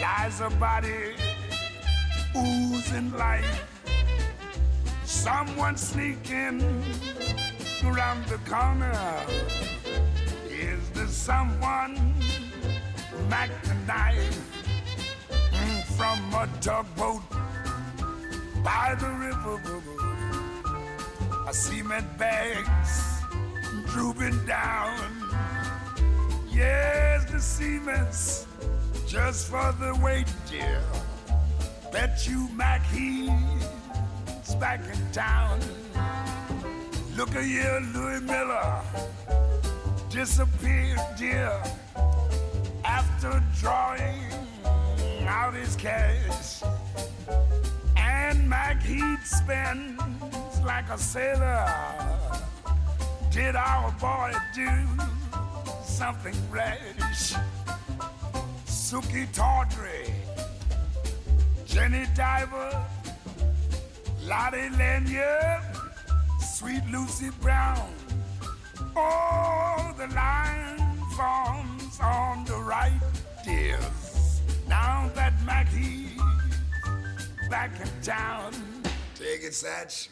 [0.00, 1.14] lies a body
[2.36, 3.73] oozing life.
[5.04, 6.62] Someone sneaking
[7.84, 8.92] around the corner.
[10.48, 12.14] Is there someone
[13.28, 13.50] Mac
[13.86, 14.38] knife
[15.96, 17.22] from a tugboat
[18.62, 19.82] by the river?
[21.46, 23.20] I cement bags
[23.88, 24.98] drooping down.
[26.50, 28.46] Yes, the cement's
[29.06, 30.80] just for the weight, dear.
[31.92, 32.80] Bet you Mac
[34.54, 35.60] back in town.
[37.16, 38.80] Look at here, Louis Miller
[40.10, 41.52] disappeared, dear,
[42.84, 44.20] after drawing
[45.26, 46.62] out his cash.
[47.96, 50.00] And Mac Heat spends
[50.64, 51.68] like a sailor.
[53.30, 54.68] Did our boy do
[55.84, 57.34] something rash?
[58.66, 60.12] Suki Tawdry,
[61.66, 62.84] Jenny Diver,
[64.26, 65.62] Lottie Lanyard,
[66.40, 67.92] Sweet Lucy Brown.
[68.96, 70.78] Oh, the line
[71.14, 73.00] forms on the right,
[73.44, 74.40] dears.
[74.66, 76.18] Now that Mackie's
[77.50, 78.52] back in town.
[79.14, 80.08] Take it, Satch.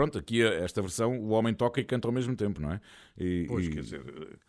[0.00, 2.80] Pronto, aqui esta versão, o homem toca e canta ao mesmo tempo, não é?
[3.18, 4.02] E, Pois, e- quer dizer,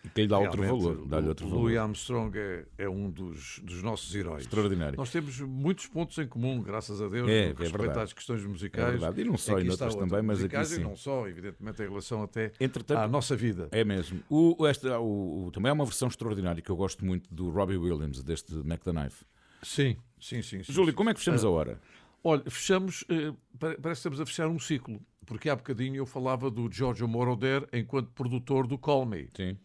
[0.06, 0.96] e que lhe dá outro valor.
[0.98, 1.62] O- outro valor.
[1.64, 4.44] Louis Armstrong é, é um dos, dos nossos heróis.
[4.44, 4.96] Extraordinário.
[4.96, 8.00] Nós temos muitos pontos em comum, graças a Deus, É, no que é respeita verdade.
[8.00, 8.88] às questões musicais.
[8.88, 9.20] É verdade.
[9.20, 10.80] E não só, Aqui e está noutras outra, também, mas aqui sim.
[10.80, 13.68] E não só, evidentemente, em relação até Entretanto, à nossa vida.
[13.74, 14.22] É mesmo.
[14.30, 17.76] O, esta, o, o- também há uma versão extraordinária que eu gosto muito do Robbie
[17.76, 19.26] Williams, deste Mac the Knife.
[19.62, 20.64] Sim, sim, sim.
[20.64, 20.96] sim, Júlio, sim.
[20.96, 21.82] como é que fechamos Ah, a hora?
[22.24, 26.06] Olha, fechamos, eh, pare- parece que estamos a fechar um ciclo, porque há bocadinho eu
[26.06, 29.30] falava do Giorgio Moroder enquanto produtor do Call Me.
[29.34, 29.58] Sim.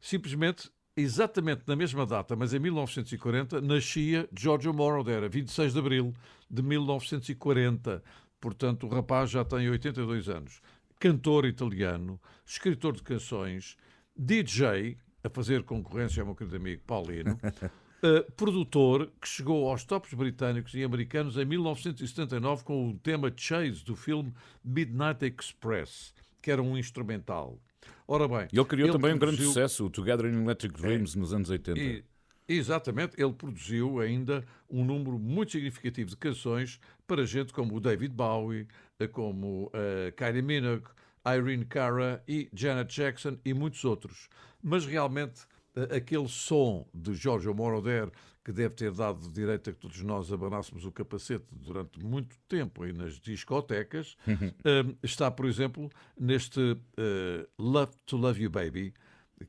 [0.00, 6.12] Simplesmente, exatamente na mesma data, mas em 1940, nascia Giorgio Moroder, a 26 de abril
[6.50, 8.02] de 1940.
[8.40, 10.60] Portanto, o rapaz já tem 82 anos.
[10.98, 13.76] Cantor italiano, escritor de canções,
[14.16, 17.38] DJ, a fazer concorrência ao meu querido amigo Paulino,
[18.04, 23.82] Uh, produtor que chegou aos tops britânicos e americanos em 1979 com o tema Chase
[23.82, 24.30] do filme
[24.62, 27.58] Midnight Express, que era um instrumental.
[28.06, 31.32] Ora bem, Ele criou também um grande produziu- sucesso, o Together in Electric Dreams, nos
[31.32, 31.80] anos 80.
[31.80, 32.04] e-
[32.46, 38.12] exatamente, ele produziu ainda um número muito significativo de canções para gente como o David
[38.14, 38.68] Bowie,
[39.00, 40.84] eh, como eh, Kylie Minogue,
[41.26, 44.28] Irene Cara e Janet Jackson e muitos outros.
[44.62, 45.46] Mas realmente eh,
[45.94, 48.10] aquele som de Giorgio Moroder
[48.44, 52.82] que deve ter dado direito a que todos nós abanássemos o capacete durante muito tempo
[52.82, 56.60] aí nas discotecas, eh, está, por exemplo, neste
[56.98, 58.92] eh, Love to Love You Baby,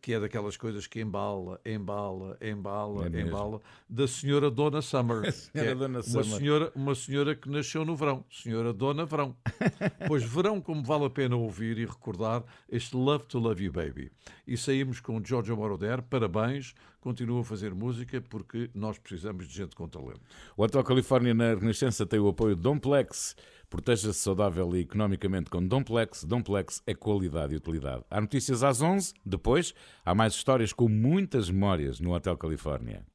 [0.01, 5.31] que é daquelas coisas que embala, embala, embala, É embala, da senhora Dona Summer.
[5.31, 6.25] senhora é Dona uma Summer.
[6.25, 9.35] senhora, uma senhora que nasceu no verão, senhora Dona Verão.
[10.07, 14.11] pois verão, como vale a pena ouvir e recordar este Love to Love You Baby.
[14.47, 19.75] E saímos com Giorgio Moroder, parabéns, continua a fazer música porque nós precisamos de gente
[19.75, 20.21] com talento.
[20.57, 23.35] O Hotel Califórnia na Renascença tem o apoio de Domplex.
[23.75, 26.23] Proteja-se saudável e economicamente com Domplex.
[26.23, 28.05] Domplex é qualidade e utilidade.
[28.09, 29.13] Há notícias às 11.
[29.25, 29.73] Depois,
[30.05, 33.05] há mais histórias com muitas memórias no Hotel Califórnia.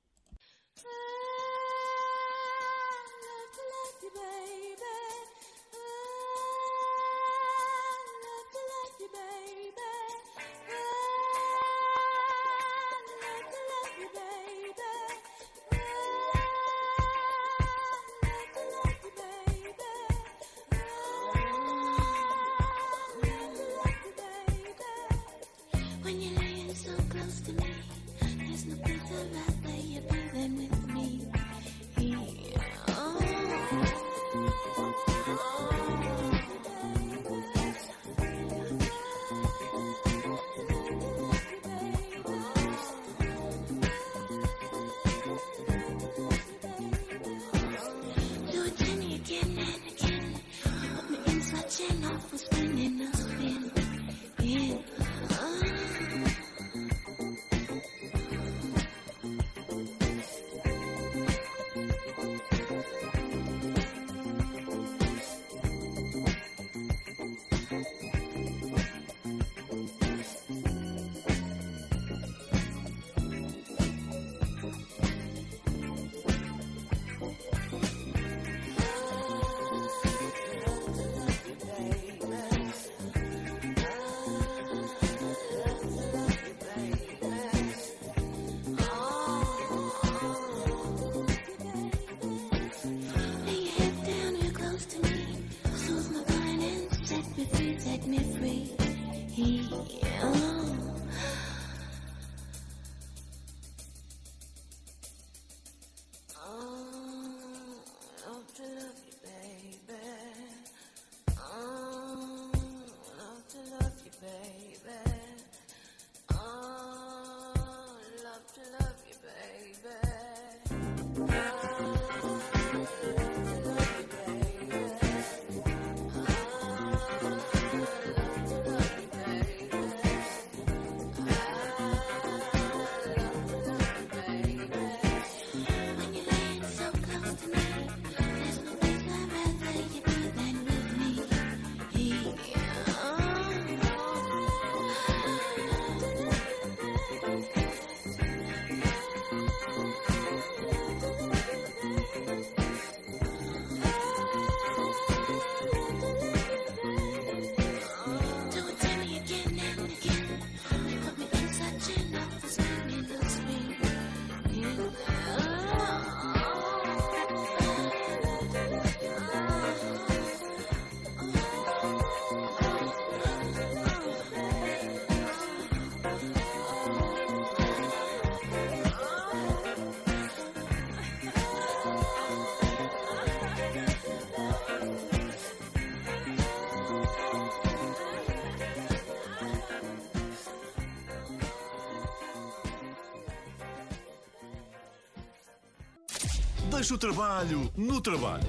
[196.91, 198.45] Deixa o trabalho no trabalho.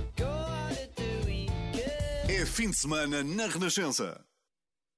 [2.28, 4.20] É fim de semana na Renascença.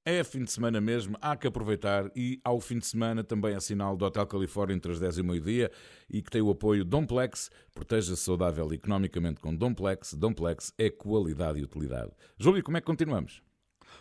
[0.06, 3.60] É fim de semana mesmo, há que aproveitar e ao fim de semana também é
[3.60, 5.70] sinal do Hotel Califórnia entre as 10 e o meio-dia
[6.10, 7.52] e que tem o apoio Domplex.
[7.74, 10.14] Proteja-se saudável e economicamente com Domplex.
[10.14, 12.12] Domplex é qualidade e utilidade.
[12.40, 13.42] Júlio, como é que continuamos?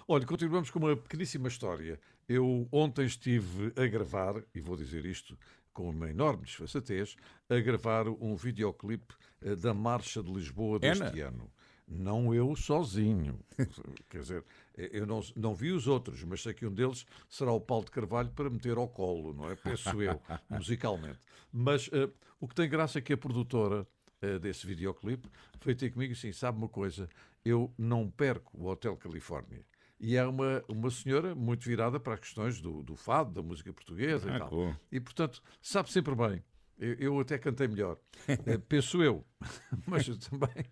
[0.07, 1.99] Olha, continuamos com uma pequeníssima história.
[2.29, 5.37] Eu ontem estive a gravar, e vou dizer isto,
[5.73, 7.17] com uma enorme desfaçatez,
[7.49, 11.29] a gravar um videoclipe eh, da Marcha de Lisboa deste Ana?
[11.29, 11.51] ano.
[11.89, 13.39] Não eu sozinho.
[14.09, 14.45] Quer dizer,
[14.75, 17.91] eu não, não vi os outros, mas sei que um deles será o Paulo de
[17.91, 19.57] Carvalho para meter ao colo, não é?
[19.57, 21.19] Penso eu, musicalmente.
[21.53, 22.09] Mas eh,
[22.41, 23.87] o que tem graça é que a produtora
[24.23, 25.29] eh, desse videoclipe
[25.63, 27.09] veio ter comigo assim: sabe uma coisa,
[27.45, 29.65] eu não perco o Hotel Califórnia.
[30.03, 33.73] E é uma, uma senhora muito virada para as questões do, do fado, da música
[33.73, 34.51] portuguesa Ah, e tal.
[34.51, 34.75] bom.
[34.91, 36.43] E, portanto, sabe sempre bem.
[36.77, 37.97] Eu, eu até cantei melhor.
[38.47, 39.25] Eh, Penso eu.
[39.87, 40.65] Mas eu também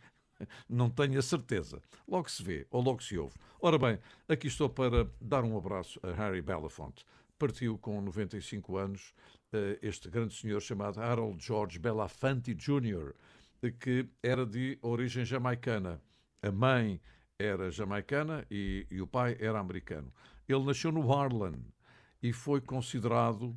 [0.69, 1.81] não tenho a certeza.
[2.09, 3.37] Logo se vê, ou logo se ouve.
[3.61, 7.05] Ora bem, aqui estou para dar um abraço a Harry Belafonte.
[7.39, 9.15] Partiu com 95 anos
[9.53, 13.15] eh, este grande senhor chamado Harold George Belafonte Jr.,
[13.79, 16.01] que era de origem jamaicana.
[16.43, 17.01] A mãe
[17.41, 20.13] era jamaicana e, e o pai era americano.
[20.47, 21.65] Ele nasceu no Harlem
[22.23, 23.57] e foi considerado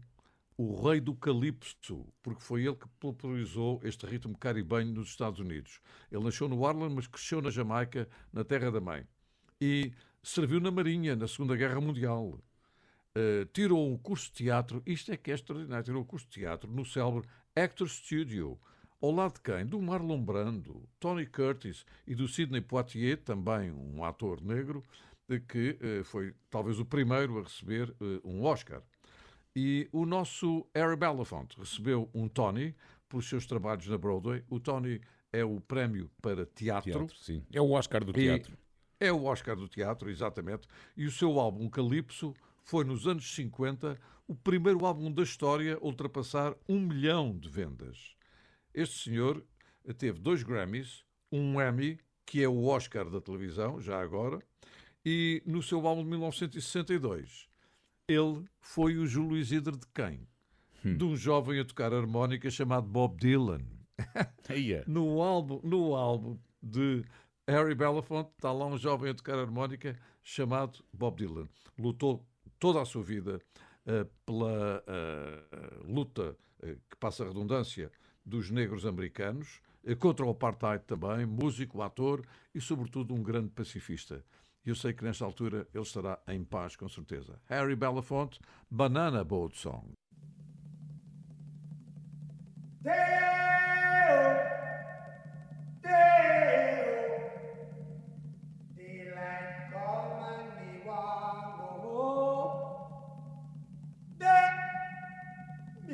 [0.57, 5.81] o rei do calipso, porque foi ele que popularizou este ritmo caribenho nos Estados Unidos.
[6.09, 9.05] Ele nasceu no Harlem, mas cresceu na Jamaica, na terra da mãe.
[9.59, 12.39] E serviu na Marinha, na Segunda Guerra Mundial.
[13.15, 16.39] Uh, tirou um curso de teatro, isto é que é extraordinário, tirou um curso de
[16.39, 18.57] teatro no célebre Actor Studio,
[19.03, 19.65] ao lado de quem?
[19.65, 24.81] Do Marlon Brando, Tony Curtis e do Sidney Poitier, também um ator negro,
[25.27, 28.81] eh, que uh, foi talvez o primeiro a receber uh, um Oscar.
[29.53, 32.73] E o nosso Harry Belafonte recebeu um Tony
[33.09, 34.41] pelos seus trabalhos na Broadway.
[34.49, 35.01] O Tony
[35.33, 36.91] é o prémio para teatro.
[36.91, 37.43] Teatro, sim.
[37.51, 38.57] É o Oscar do teatro.
[39.01, 40.65] É o Oscar do teatro, exatamente.
[40.95, 42.33] E o seu álbum Calypso
[42.63, 48.15] foi, nos anos 50, o primeiro álbum da história a ultrapassar um milhão de vendas.
[48.73, 49.43] Este senhor
[49.97, 54.39] teve dois Grammys, um Emmy, que é o Oscar da televisão, já agora,
[55.05, 57.47] e no seu álbum de 1962
[58.07, 60.27] ele foi o Júlio Isidro de quem?
[60.97, 63.61] De um jovem a tocar harmónica chamado Bob Dylan.
[64.87, 67.05] no, álbum, no álbum de
[67.47, 71.47] Harry Belafonte está lá um jovem a tocar harmónica chamado Bob Dylan.
[71.77, 72.25] Lutou
[72.59, 73.39] toda a sua vida
[73.85, 77.91] uh, pela uh, luta, uh, que passa a redundância,
[78.25, 79.61] dos negros americanos,
[79.99, 84.23] contra o apartheid também, músico, ator e, sobretudo, um grande pacifista.
[84.65, 87.39] E eu sei que nesta altura ele estará em paz, com certeza.
[87.47, 89.91] Harry Belafonte, Banana Boat Song.
[92.81, 93.32] Daylight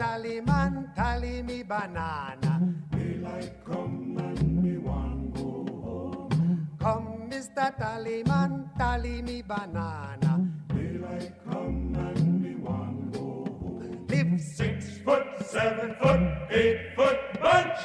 [0.00, 0.46] Come, Mr.
[0.46, 2.74] Tallyman, tally me banana.
[2.90, 6.68] Daylight come and me want go home.
[6.80, 7.78] Come, Mr.
[7.78, 10.48] Tallyman, tally me banana.
[10.68, 14.06] Daylight come and me want go home.
[14.08, 17.80] Live six foot, seven foot, eight foot bunch.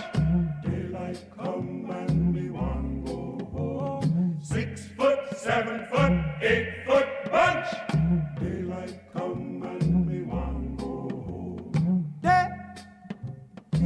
[0.63, 4.39] Daylight come and me want go home.
[4.41, 7.04] Six foot, seven foot, eight foot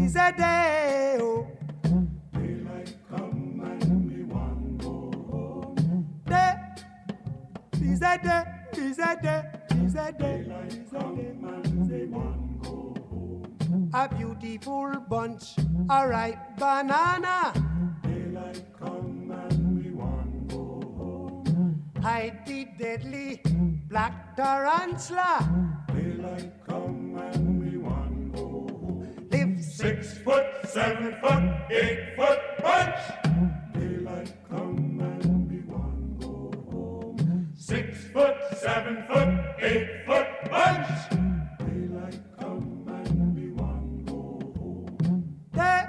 [0.09, 1.17] is a day.
[1.21, 1.45] Oh.
[2.33, 6.21] Daylight come and go home.
[6.27, 6.57] A.
[10.21, 12.75] Daylight come and go
[13.09, 13.91] home.
[13.93, 15.45] A beautiful bunch,
[15.89, 17.53] a ripe banana.
[18.01, 21.83] Daylight come and we want go home.
[22.01, 23.41] Hide the deadly
[23.87, 25.33] black tarantula.
[25.93, 26.98] Daylight come
[29.79, 32.99] six foot, seven foot, eight foot bunch.
[33.73, 37.53] Daylight come and we want go home.
[37.55, 39.29] Six foot, seven foot,
[39.61, 40.89] eight foot bunch.
[41.59, 45.39] Daylight come and we want go home.
[45.53, 45.85] Day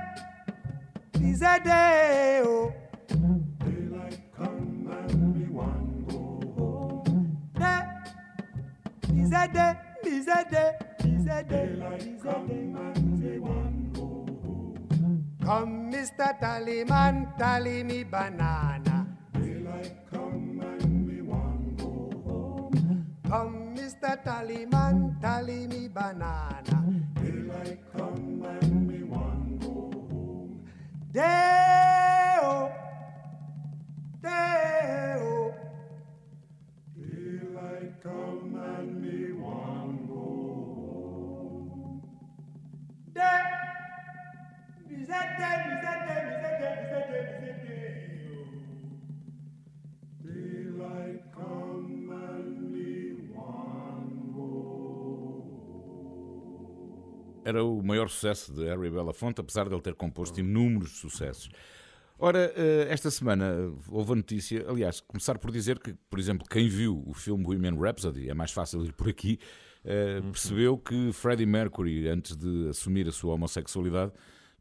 [1.21, 2.43] is a day.
[2.45, 2.73] Oh.
[3.09, 6.23] Daylight come and we want go
[6.57, 7.39] home.
[7.59, 7.83] Day
[9.21, 9.75] is a day.
[10.05, 10.79] Is a day.
[11.01, 11.67] Is a day.
[11.67, 13.10] Daylight come and
[15.45, 16.39] Come, Mr.
[16.41, 19.07] Tallyman, tally me banana.
[19.35, 23.07] Daylight come and we want go home.
[23.27, 24.23] Come, Mr.
[24.25, 26.79] Tallyman, tally me banana.
[27.17, 30.69] Daylight come and me one go home.
[31.13, 32.71] Day-o,
[34.23, 35.55] day-o.
[36.97, 40.23] Daylight come and me one go
[41.43, 42.03] home.
[43.15, 43.60] Day,
[57.45, 61.51] Era o maior sucesso de Harry Belafonte, apesar de ele ter composto inúmeros sucessos.
[62.17, 66.69] Ora, eh, esta semana houve a notícia, aliás, começar por dizer que, por exemplo, quem
[66.69, 69.41] viu o filme Women Rhapsody, é mais fácil ir por aqui,
[69.85, 74.13] eh, percebeu que Freddie Mercury, antes de assumir a sua homossexualidade,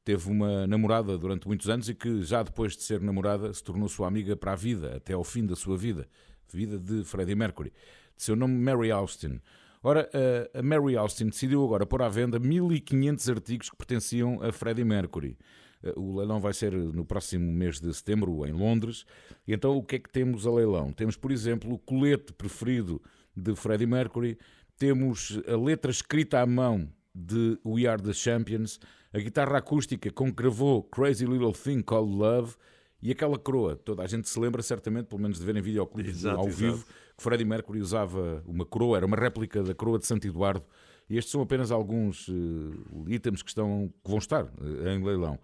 [0.03, 3.87] teve uma namorada durante muitos anos e que já depois de ser namorada se tornou
[3.87, 6.07] sua amiga para a vida, até ao fim da sua vida,
[6.51, 7.71] vida de Freddie Mercury.
[8.15, 9.39] De seu nome Mary Austin.
[9.81, 10.09] Ora,
[10.53, 15.37] a- Mary Austin decidiu agora pôr à venda 1500 artigos que pertenciam a Freddie Mercury.
[15.81, 19.05] Eh, O leilão vai ser no próximo mês de setembro, em Londres.
[19.47, 20.91] E então, o que é que temos a leilão?
[20.91, 23.01] Temos, por exemplo, o colete preferido
[23.35, 24.37] de Freddie Mercury,
[24.77, 28.79] temos a letra escrita à mão de We Are the Champions,
[29.11, 32.55] a guitarra acústica com que gravou Crazy Little Thing Called Love
[33.01, 33.75] e aquela coroa.
[33.75, 36.49] Toda a gente se lembra, certamente, pelo menos de verem videoclipes ao exato.
[36.49, 36.85] vivo,
[37.17, 40.63] que Freddie Mercury usava uma coroa, era uma réplica da coroa de Santo Eduardo.
[41.09, 45.39] E estes são apenas alguns eh, itens que, estão, que vão estar eh, em leilão.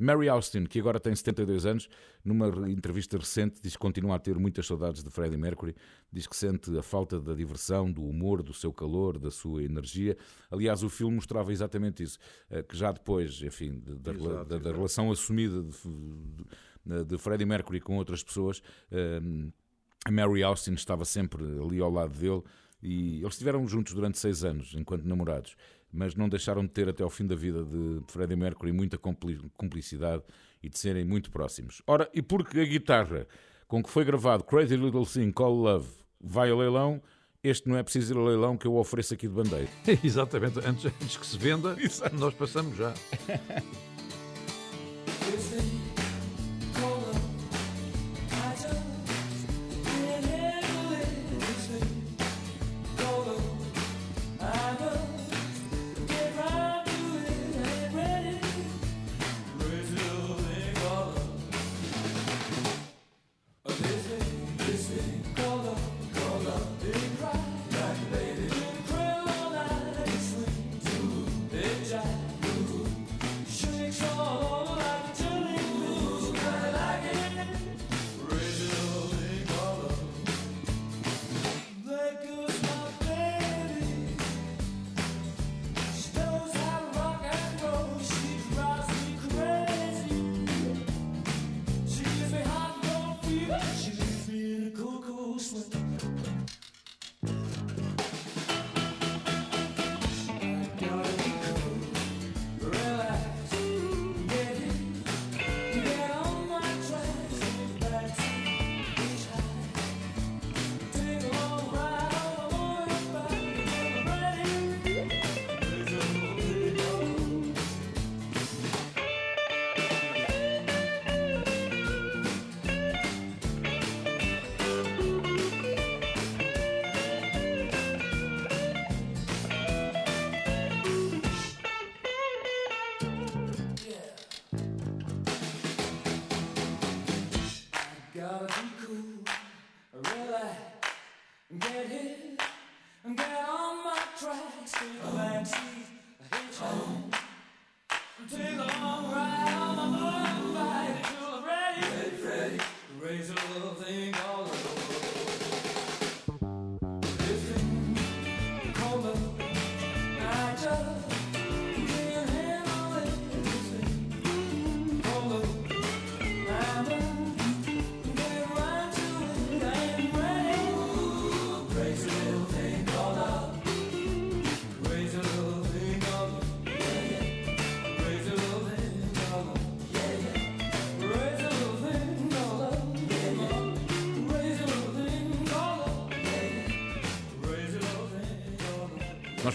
[0.00, 1.88] Mary Austin, que agora tem 72 anos,
[2.24, 5.76] numa re- entrevista recente, diz que continua a ter muitas saudades de Freddie Mercury,
[6.12, 10.16] diz que sente a falta da diversão, do humor, do seu calor, da sua energia.
[10.50, 12.18] Aliás, o filme mostrava exatamente isso,
[12.50, 15.62] eh, que já depois, enfim, da, Exato, da- da relação assumida
[16.84, 19.20] de, de, Freddie Mercury com outras pessoas, eh,
[20.06, 22.42] a Mary Austin estava sempre ali ao lado dele
[22.82, 25.54] e eles estiveram juntos durante seis anos, enquanto namorados,
[25.92, 30.22] mas não deixaram de ter até ao fim da vida de Freddie Mercury muita cumplicidade
[30.62, 31.82] e de serem muito próximos.
[31.86, 33.26] Ora, e porque a guitarra
[33.66, 35.88] com que foi gravado Crazy Little Thing Call Love
[36.20, 37.00] vai a leilão,
[37.42, 39.68] este não é preciso ir a leilão que eu ofereço aqui de bandeira.
[40.04, 41.76] Exatamente, antes, antes que se venda,
[42.12, 42.92] nós passamos já.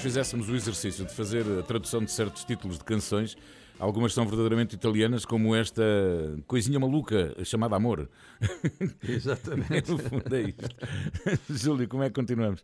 [0.06, 3.36] fizéssemos o exercício de fazer a tradução de certos títulos de canções,
[3.80, 5.82] algumas são verdadeiramente italianas, como esta
[6.46, 8.08] coisinha maluca chamada Amor.
[9.02, 9.90] Exatamente.
[9.90, 10.76] no fundo é isto.
[11.50, 12.64] Júlio, como é que continuamos?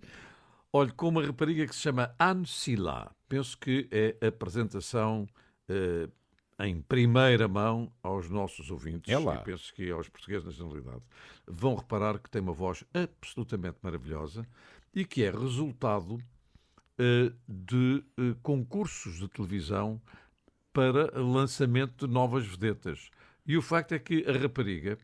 [0.71, 3.09] Olha, com uma rapariga que se chama Anne Silla.
[3.27, 5.27] Penso que é a apresentação
[5.67, 6.07] eh,
[6.59, 9.37] em primeira mão aos nossos ouvintes, É lá.
[9.37, 11.01] e penso que aos portugueses na generalidade,
[11.47, 14.45] vão reparar que tem uma voz absolutamente maravilhosa
[14.93, 16.19] e que é resultado
[17.47, 20.01] de eh, concursos de televisão
[20.73, 23.09] para lançamento de novas vedetas.
[23.45, 24.97] E o facto é que a rapariga,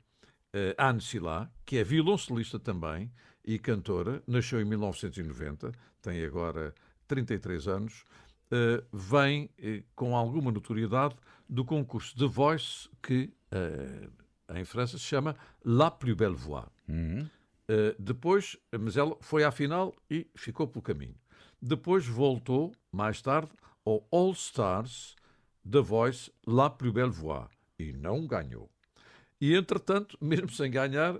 [0.54, 3.12] eh, Anne Silá, que é violoncelista também
[3.44, 5.72] e cantora, nasceu em 1990,
[6.02, 6.74] tem agora
[7.08, 8.06] 33 anos,
[8.52, 11.16] eh, vem eh, com alguma notoriedade
[11.50, 14.10] do concurso The Voice que eh,
[14.56, 15.36] em França se chama
[15.66, 16.68] La Plus Belle Voix.
[17.70, 21.16] Eh, depois, mas ela foi à final e ficou pelo caminho.
[21.62, 23.52] Depois voltou, mais tarde,
[23.86, 25.16] ao All Stars
[25.70, 27.48] The Voice La Plus Belle Voix
[27.80, 28.70] e não ganhou.
[29.40, 31.20] E, entretanto, mesmo sem ganhar,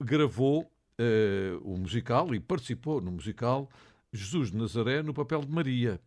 [0.00, 3.68] gravou eh, o musical e participou no musical
[4.12, 6.00] Jesus de Nazaré no papel de Maria.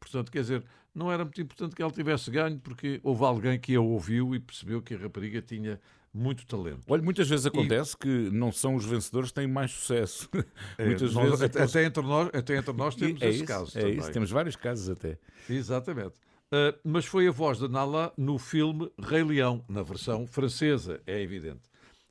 [0.00, 3.74] Portanto, quer dizer, não era muito importante que ela tivesse ganho, porque houve alguém que
[3.74, 5.80] a ouviu e percebeu que a rapariga tinha
[6.12, 6.80] muito talento.
[6.88, 10.28] Olha, muitas vezes acontece que não são os vencedores que têm mais sucesso.
[10.78, 13.46] É, muitas nós- vezes até, até entre nós, até entre nós temos é esse isso,
[13.46, 13.98] caso é também.
[13.98, 15.18] isso, temos vários casos até.
[15.48, 16.14] Exatamente.
[16.52, 21.20] Uh, mas foi a voz da Nala no filme Rei Leão, na versão francesa, é
[21.20, 21.60] evidente.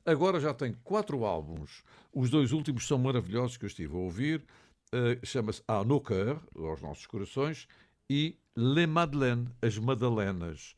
[0.06, 1.82] Agora já tem quatro álbuns.
[2.14, 4.44] Os dois últimos são maravilhosos que eu estive a ouvir.
[4.94, 7.66] Uh, Chama-se A No Cœur, aos nossos corações,
[8.08, 10.74] e Les Madeleines, as Madalenas.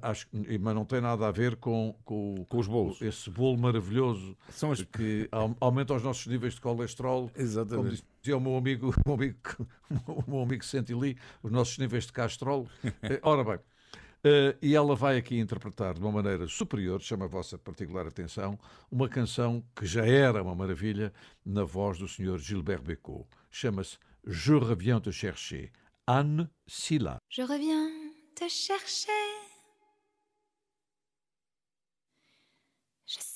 [0.00, 0.26] Acho,
[0.60, 3.02] mas não tem nada a ver com, com, os bolos.
[3.02, 7.30] esse bolo maravilhoso São as- que au- aumenta os nossos níveis de colesterol.
[7.36, 8.00] Exatamente.
[8.02, 9.38] Como dizia o meu amigo, o meu amigo,
[10.06, 12.66] o meu amigo Sentili, os nossos níveis de castrol.
[13.02, 13.58] Eh, Ora bem,
[14.24, 18.58] eh, e ela vai aqui interpretar de uma maneira superior, chama a vossa particular atenção,
[18.90, 21.12] uma canção que já era uma maravilha
[21.44, 22.38] na voz do Sr.
[22.38, 23.26] Gilbert Bécaud.
[23.50, 25.70] Chama-se Je reviens te chercher.
[26.06, 27.18] Anne Silla.
[27.30, 27.90] Je reviens
[28.34, 29.37] te chercher.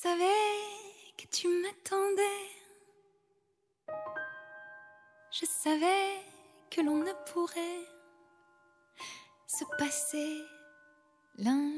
[0.03, 0.59] Savais
[1.16, 2.48] que tu m'attendais.
[5.30, 6.20] Je savais
[6.70, 7.86] que l'on ne pourrait
[9.46, 10.42] se passer
[11.38, 11.70] l'un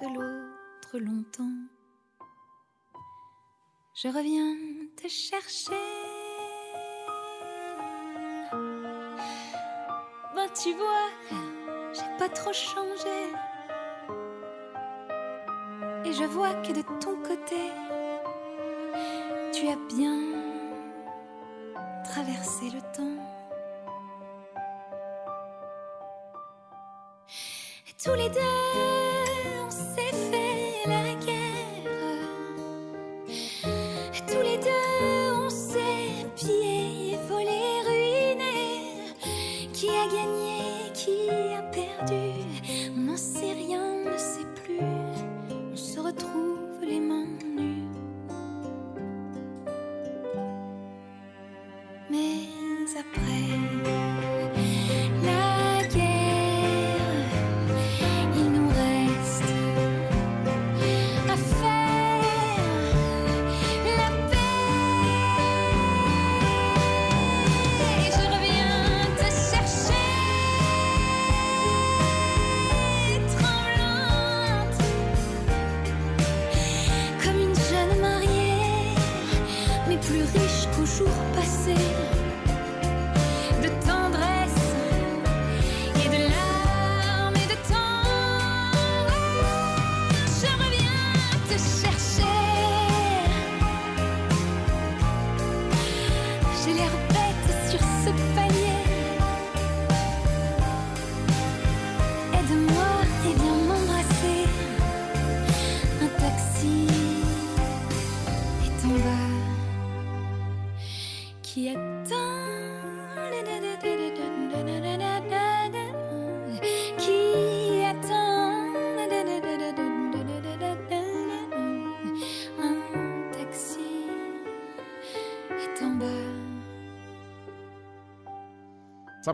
[0.00, 1.60] de l'autre longtemps.
[3.94, 4.56] Je reviens
[4.96, 5.86] te chercher.
[10.34, 11.10] Ben tu vois,
[11.92, 13.32] j'ai pas trop changé.
[16.10, 17.70] Et je vois que de ton côté,
[19.52, 20.18] tu as bien
[22.02, 23.16] traversé le temps.
[28.02, 28.40] Tous les deux,
[29.64, 29.70] on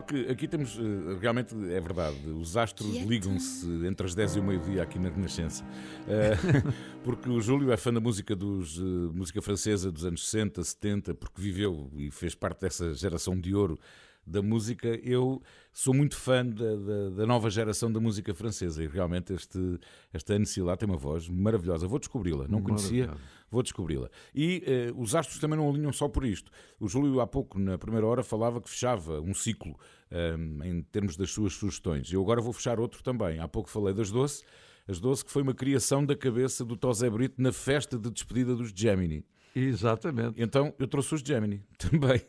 [0.07, 4.43] que aqui temos, eh, realmente é verdade, os astros ligam-se entre as 10 e o
[4.43, 5.63] meio-dia aqui na Renascença.
[6.07, 6.35] Eh,
[7.03, 8.81] porque o Júlio é fã da música, dos, eh,
[9.13, 13.77] música francesa dos anos 60, 70, porque viveu e fez parte dessa geração de ouro
[14.25, 15.41] da música, eu
[15.71, 19.79] sou muito fã da, da- da nova geração da música francesa e realmente este,
[20.11, 21.87] esta Anne Silla tem uma voz maravilhosa.
[21.87, 23.05] Vou descobri-la, não conhecia.
[23.49, 24.09] Vou descobri-la.
[24.33, 26.51] E eh, os astros também não alinham só por isto.
[26.79, 29.77] O Júlio, há pouco, na primeira hora, falava que fechava um ciclo
[30.11, 32.11] ehm, em termos das suas sugestões.
[32.11, 33.39] Eu agora vou fechar outro também.
[33.39, 34.43] Há pouco falei das Doce,
[34.87, 38.55] as Doce, que foi uma criação da cabeça do Tosé Brito na festa de despedida
[38.55, 39.25] dos Gemini.
[39.55, 40.41] Exatamente.
[40.41, 42.21] Então eu trouxe os Gemini também.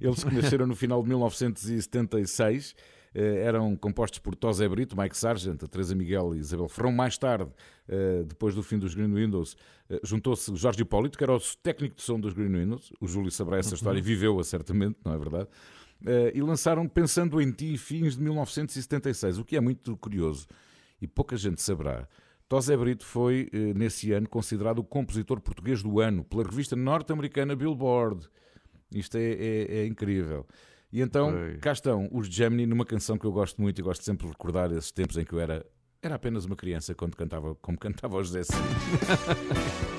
[0.00, 2.74] Eles que nasceram no final de 1976.
[3.14, 6.92] Eh, Eram compostos por Tosé Brito, Mike Sargent, a Teresa Miguel e Isabel Ferrão.
[6.92, 7.50] Mais tarde,
[7.88, 9.56] eh, depois do fim dos Green Windows,
[9.88, 12.92] eh, juntou-se Jorge Hipólito, que era o técnico de som dos Green Windows.
[13.00, 15.48] O Júlio saberá essa história e viveu-a certamente, não é verdade?
[16.34, 20.46] E lançaram Pensando em Ti, fins de 1976, o que é muito curioso
[21.00, 22.08] e pouca gente saberá.
[22.48, 28.26] Tosé Brito foi, nesse ano, considerado o compositor português do ano pela revista norte-americana Billboard.
[28.94, 30.46] Isto é, é- é incrível.
[30.92, 31.56] E então, Foi.
[31.58, 34.72] cá estão os Gemini numa canção que eu gosto muito e gosto sempre de recordar
[34.72, 35.64] esses tempos em que eu era,
[36.02, 38.58] era apenas uma criança quando cantava, como cantava o José Cid.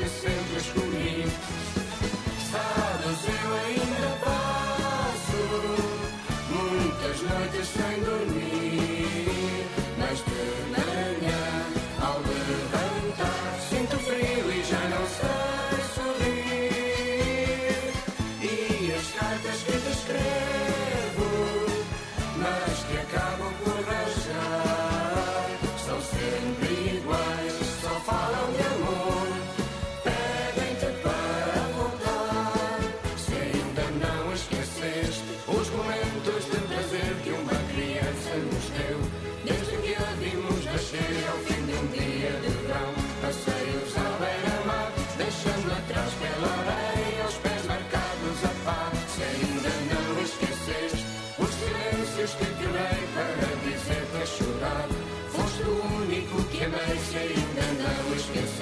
[0.00, 0.39] e as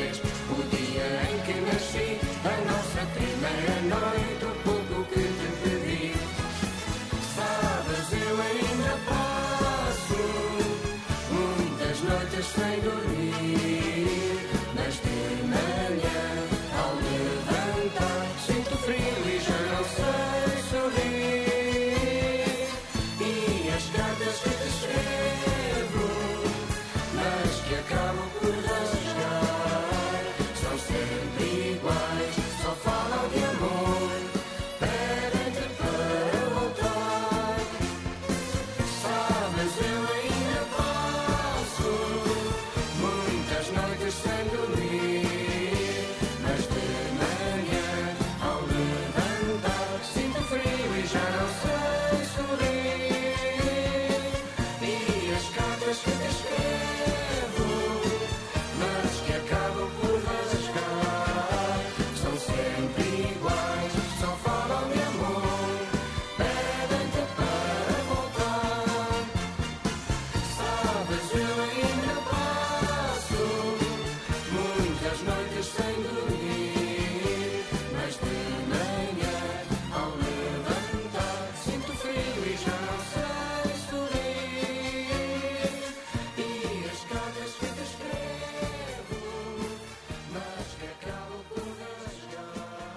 [0.01, 4.78] o dia em que nasci, a nossa primeira noite,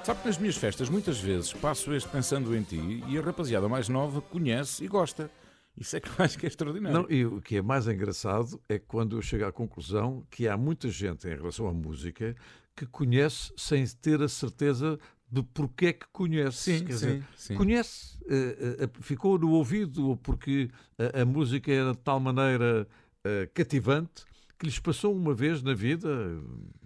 [0.04, 3.70] Sabe que nas minhas festas muitas vezes passo este pensando em ti e a rapaziada
[3.70, 5.30] mais nova conhece e gosta.
[5.78, 7.02] Isso é que eu acho que é extraordinário.
[7.02, 10.58] Não, e o que é mais engraçado é quando eu chego à conclusão que há
[10.58, 12.36] muita gente em relação à música
[12.76, 14.98] que conhece sem ter a certeza
[15.32, 16.58] de porque é que conhece.
[16.58, 17.56] Sim, Quer sim, dizer, sim.
[17.56, 22.88] conhece, eh, eh, ficou no ouvido ou porque a, a música era de tal maneira
[23.24, 24.26] eh, cativante
[24.62, 26.08] que lhes passou uma vez na vida,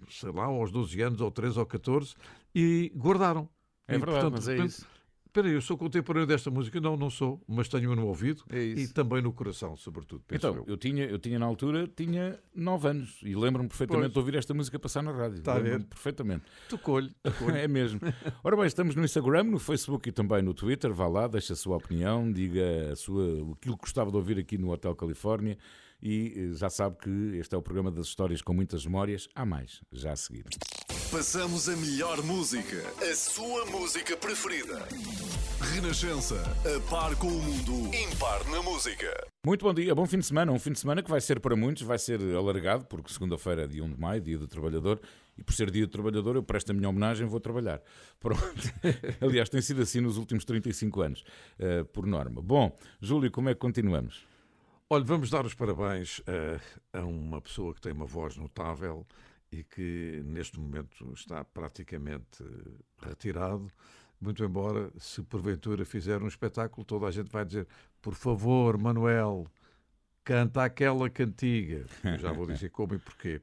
[0.08, 2.14] sei lá, aos 12 anos, ou 13 ou 14,
[2.58, 3.48] e guardaram.
[3.86, 4.86] É E, verdade, portanto, mas é repente, isso.
[5.26, 6.80] Espera aí, eu sou contemporâneo desta música?
[6.80, 10.56] Não, não sou, mas tenho-a no ouvido É e também no coração, sobretudo, penso Então,
[10.56, 10.64] eu.
[10.66, 14.12] eu tinha, eu tinha na altura, tinha 9 anos e lembro-me perfeitamente Pois.
[14.14, 15.42] de ouvir esta música passar na rádio.
[15.42, 15.64] Tá a ver?
[15.64, 16.44] Lembro-me perfeitamente.
[16.70, 17.58] Tocou-lhe, tocou-lhe.
[17.60, 18.00] É mesmo.
[18.42, 20.90] Ora bem, estamos no Instagram, no Facebook e também no Twitter.
[20.94, 24.56] Vá lá, deixa a sua opinião, diga a sua, aquilo que gostava de ouvir aqui
[24.56, 25.58] no Hotel Califórnia.
[26.02, 29.28] E eh, já sabe que este é o programa das histórias com muitas memórias.
[29.34, 30.44] Há mais, já a seguir.
[31.10, 34.86] Passamos a melhor música, a sua música preferida.
[35.72, 39.26] Renascença, a par com o mundo, impar na música.
[39.44, 40.52] Muito bom dia, bom fim de semana.
[40.52, 43.66] Um fim de semana que vai ser para muitos, vai ser alargado, porque segunda-feira é
[43.66, 45.00] dia 1 de maio, dia do trabalhador,
[45.38, 47.80] e por ser dia do trabalhador, eu presto a minha homenagem, vou trabalhar.
[48.18, 48.42] Pronto.
[49.20, 51.24] Aliás, tem sido assim nos últimos 35 anos,
[51.58, 52.42] eh, por norma.
[52.42, 54.25] Bom, Júlio, como é que continuamos?
[54.88, 56.22] Olha, vamos dar os parabéns
[56.92, 59.04] a, a uma pessoa que tem uma voz notável
[59.50, 62.44] e que neste momento está praticamente
[62.96, 63.68] retirado.
[64.20, 67.66] Muito embora, se porventura fizer um espetáculo, toda a gente vai dizer:
[68.00, 69.48] por favor, Manuel,
[70.22, 71.84] canta aquela cantiga.
[72.04, 73.42] Eu já vou dizer como e porquê.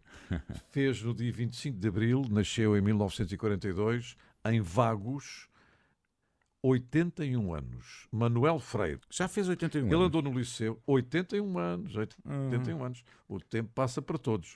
[0.72, 4.16] Fez no dia 25 de abril, nasceu em 1942,
[4.46, 5.50] em Vagos,
[6.64, 8.08] 81 anos.
[8.10, 9.02] Manuel Freire.
[9.12, 10.08] Já fez 81 Ele anos?
[10.08, 11.96] andou no liceu 81 anos.
[11.96, 13.04] 81 anos.
[13.28, 14.54] O tempo passa para todos.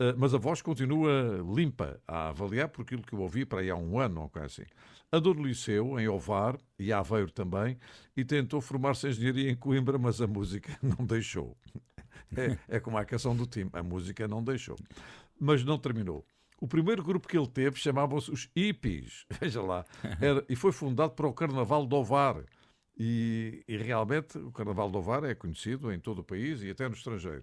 [0.00, 3.68] Uh, mas a voz continua limpa a avaliar por aquilo que eu ouvi para aí
[3.68, 4.64] há um ano ou coisa assim.
[5.12, 7.76] Andou no liceu, em Ovar e Aveiro também,
[8.16, 11.54] e tentou formar-se em engenharia em Coimbra, mas a música não deixou.
[12.34, 14.76] É, é como a canção do time, a música não deixou.
[15.38, 16.24] Mas não terminou.
[16.60, 19.84] O primeiro grupo que ele teve chamavam-se os Hippies, veja lá,
[20.20, 22.44] Era- e foi fundado para o Carnaval de Ovar.
[22.98, 26.86] E, e realmente o Carnaval de Ovar é conhecido em todo o país e até
[26.86, 27.42] no estrangeiro.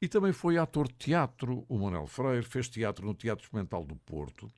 [0.00, 3.96] E também foi ator de teatro, o Manuel Freire, fez teatro no Teatro Experimental do
[3.96, 4.52] Porto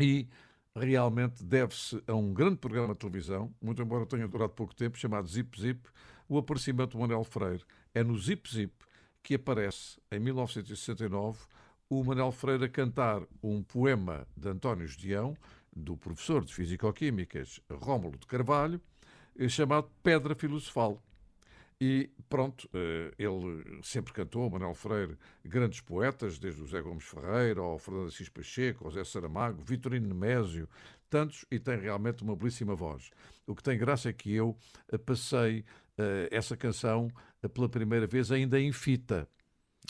[0.00, 0.28] e
[0.76, 5.26] realmente deve-se a um grande programa de televisão, muito embora tenha durado pouco tempo, chamado
[5.26, 5.80] Zip Zip,
[6.28, 7.64] o aparecimento do Manuel Freire.
[7.92, 8.72] É no Zip Zip
[9.22, 11.38] que aparece, em 1969,
[11.90, 15.36] o Manuel Freire a cantar um poema de António Gedeão,
[15.74, 18.80] do professor de Físico-Químicas Rómulo de Carvalho,
[19.36, 21.02] eh, chamado Pedra Filosofal.
[21.80, 27.60] E pronto, eh, ele sempre cantou, Manuel Freire, grandes poetas, desde o José Gomes Ferreira,
[27.60, 30.68] ao Fernando Assis Pacheco, ao Zé Saramago, Vitorino Nemésio,
[31.08, 33.10] tantos, e tem realmente uma belíssima voz.
[33.48, 34.56] O que tem graça é que eu
[34.92, 35.64] eh, passei
[36.30, 37.10] essa canção
[37.52, 39.28] pela primeira vez ainda em fita.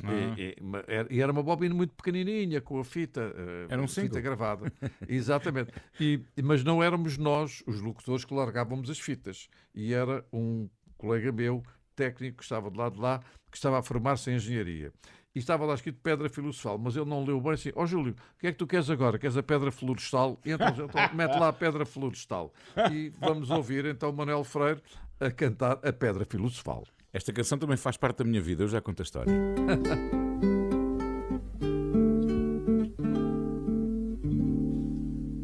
[0.05, 0.09] Ah.
[0.39, 4.21] E, e- e era uma bobina muito pequenininha, com a fita, eh, Era um fita
[4.21, 4.73] gravada.
[5.09, 5.73] Exatamente.
[6.01, 9.49] E, mas não éramos nós, os locutores, que largávamos as fitas.
[9.75, 11.63] E era um colega meu,
[11.95, 14.93] técnico, que estava de lado de lá, que estava a formar-se em engenharia.
[15.35, 17.71] E estava lá escrito pedra filosofal, mas ele não leu bem assim.
[17.77, 19.19] Ó Júlio, o que é que tu queres agora?
[19.19, 20.41] Queres a pedra florestal?
[20.45, 22.53] Então, então mete lá a pedra florestal.
[22.91, 24.81] E vamos ouvir então Manuel Freire
[25.21, 26.85] a cantar a pedra filosofal.
[27.13, 29.33] Esta canção também faz parte da minha vida, eu já conto a história.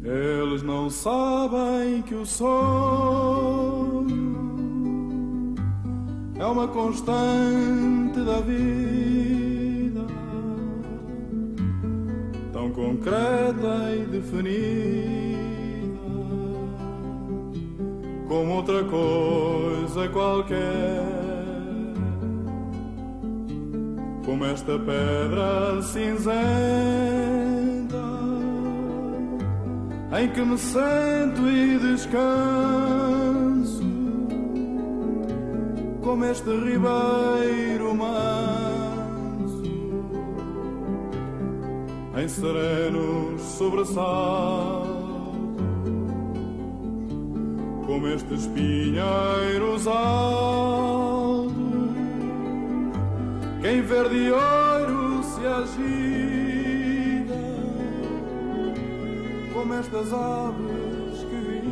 [0.01, 4.07] Eles não sabem que o sonho
[6.39, 10.05] é uma constante da vida,
[12.53, 15.27] tão concreta e definida
[18.27, 21.26] como outra coisa qualquer.
[24.27, 26.37] Como esta pedra cinzenta
[30.19, 32.27] em que me sento e descanso,
[36.01, 39.63] como este ribeiro manso,
[42.21, 44.91] em serenos sobressaltos,
[47.85, 51.16] como estes pinheiros altos,
[53.67, 57.33] que em verde ouro se agita
[59.53, 61.67] como estas aves que gritam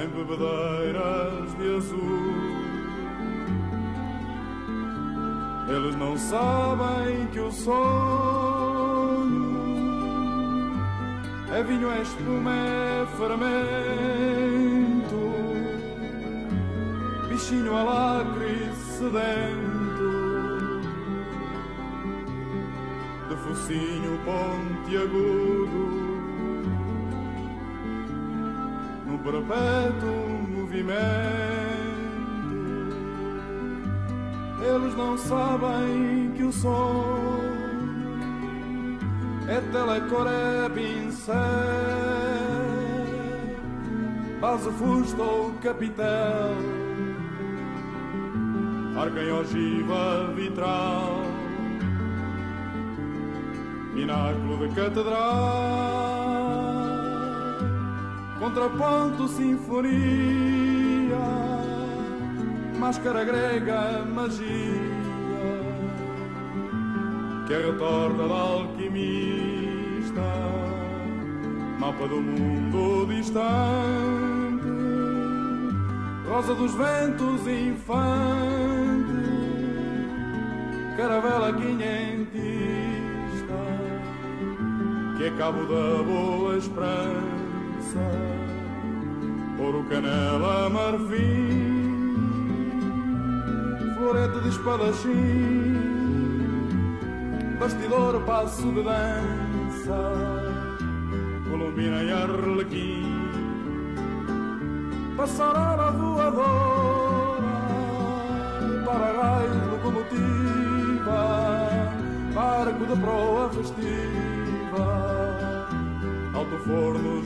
[0.00, 2.62] em bebedeiras de azul.
[5.68, 8.22] Eles não sabem que o sonho
[11.52, 14.31] é vinho, é espuma, é fermento,
[17.32, 20.12] bichinho alacre sedento.
[23.28, 25.82] De focinho pontiagudo,
[29.06, 31.02] num perpétuo movimento.
[34.64, 37.40] Eles não sabem que o som
[39.48, 41.34] é telecor, é pincel,
[44.40, 46.81] vaso, fusto ou capitel,
[49.02, 51.22] arca em ogiva vitral,
[53.94, 55.18] pináculo de catedral,
[58.38, 61.18] contraponto, sinfonia,
[62.78, 64.46] máscara grega, magia,
[67.48, 70.22] que é retorta da alquimista,
[71.80, 73.42] mapa do mundo distante,
[76.28, 78.21] rosa dos ventos infante,
[81.42, 82.38] caravela quinhentista,
[85.16, 87.98] que é cabo da boa esperança,
[89.58, 92.14] ouro, canela, marfim,
[93.96, 95.78] florete de espadachim,
[97.58, 99.98] bastidor, passo de dança,
[101.50, 103.02] colombina e arlequim,
[105.16, 107.42] passarela voadora,
[108.84, 109.31] para-raio, locomotiva,
[112.94, 114.86] de proa festiva,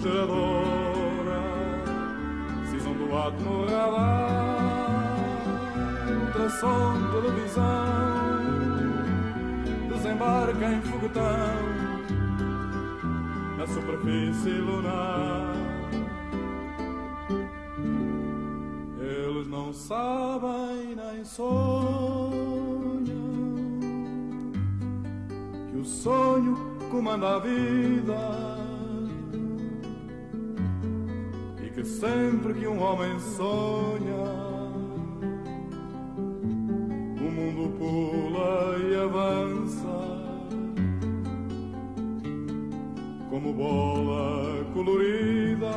[0.00, 1.42] geradora,
[2.70, 5.16] cisão do átomo radar,
[6.26, 7.64] ultrassom, televisão,
[9.88, 11.86] desembarca em foguetão
[13.58, 15.56] na superfície lunar.
[19.00, 22.55] Eles não sabem nem sonham
[26.06, 26.56] sonho
[26.88, 28.16] comanda a vida
[31.60, 34.24] e que sempre que um homem sonha
[37.18, 39.98] o mundo pula e avança
[43.28, 45.74] como bola colorida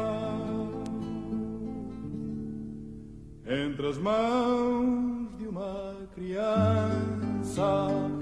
[3.48, 8.19] entre as mãos de uma criança.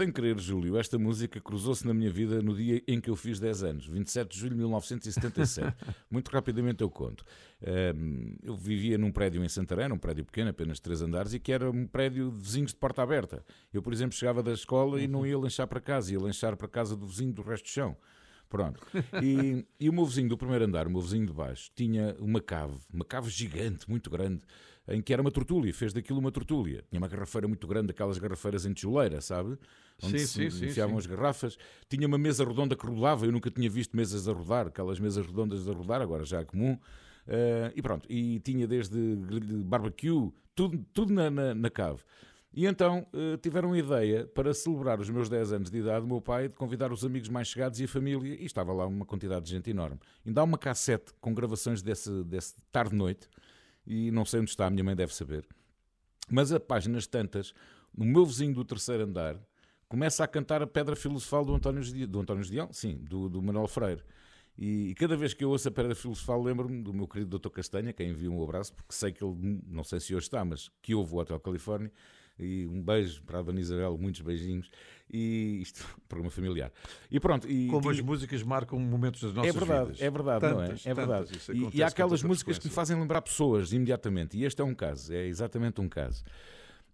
[0.00, 3.38] Sem querer, Júlio, esta música cruzou-se na minha vida no dia em que eu fiz
[3.38, 5.76] 10 anos, 27 de julho de 1977.
[6.10, 7.22] Muito rapidamente eu conto.
[8.42, 11.70] Eu vivia num prédio em Santarém, um prédio pequeno, apenas três andares, e que era
[11.70, 13.44] um prédio de vizinhos de porta aberta.
[13.74, 16.66] Eu, por exemplo, chegava da escola e não ia lanchar para casa, ia lanchar para
[16.66, 17.94] casa do vizinho do resto do chão.
[18.48, 18.80] Pronto.
[19.22, 22.40] E, e o meu vizinho do primeiro andar, o meu vizinho de baixo, tinha uma
[22.40, 24.40] cave, uma cave gigante, muito grande,
[24.88, 26.84] em que era uma tortúlia, fez daquilo uma tortúlia.
[26.88, 29.56] Tinha uma garrafeira muito grande, aquelas garrafeiras em tijoleira, sabe?
[30.02, 30.98] Onde Sim, se sim, enfiavam sim.
[31.00, 31.58] as garrafas.
[31.88, 35.26] Tinha uma mesa redonda que rodava, eu nunca tinha visto mesas a rodar, aquelas mesas
[35.26, 36.78] redondas a rodar, agora já é comum.
[37.26, 38.98] Eh, e pronto, e tinha desde
[39.64, 42.00] barbecue, tudo, tudo na, na, na cave.
[42.52, 46.08] E então eh, tiveram a ideia, para celebrar os meus 10 anos de idade, o
[46.08, 49.06] meu pai, de convidar os amigos mais chegados e a família, e estava lá uma
[49.06, 50.00] quantidade de gente enorme.
[50.26, 53.28] Ainda há uma cassete com gravações desse, desse tarde-noite,
[53.86, 55.46] e não sei onde está, a minha mãe deve saber.
[56.30, 57.52] Mas a páginas tantas,
[57.96, 59.36] o meu vizinho do terceiro andar
[59.88, 62.72] começa a cantar a Pedra Filosofal do António Gedeão, do António Gedeão?
[62.72, 64.02] Sim, do, do Manuel Freire.
[64.56, 67.48] E, e cada vez que eu ouço a Pedra Filosofal lembro-me do meu querido Dr.
[67.48, 70.70] Castanha, quem envia um abraço, porque sei que ele, não sei se hoje está, mas
[70.80, 71.90] que ouve o Hotel Califórnia.
[72.40, 74.70] E um beijo para a Dona Isabel, muitos beijinhos.
[75.12, 76.72] E isto, programa familiar.
[77.10, 77.48] E pronto.
[77.50, 80.00] E Como tinha- as músicas marcam momentos das nossas é verdade, vidas.
[80.02, 80.66] é verdade, não é?
[80.68, 81.26] Tantas, É verdade.
[81.26, 84.36] tantas, E- E, há aquelas músicas que me fazem lembrar pessoas imediatamente.
[84.38, 86.22] E este é um caso, é exatamente um caso.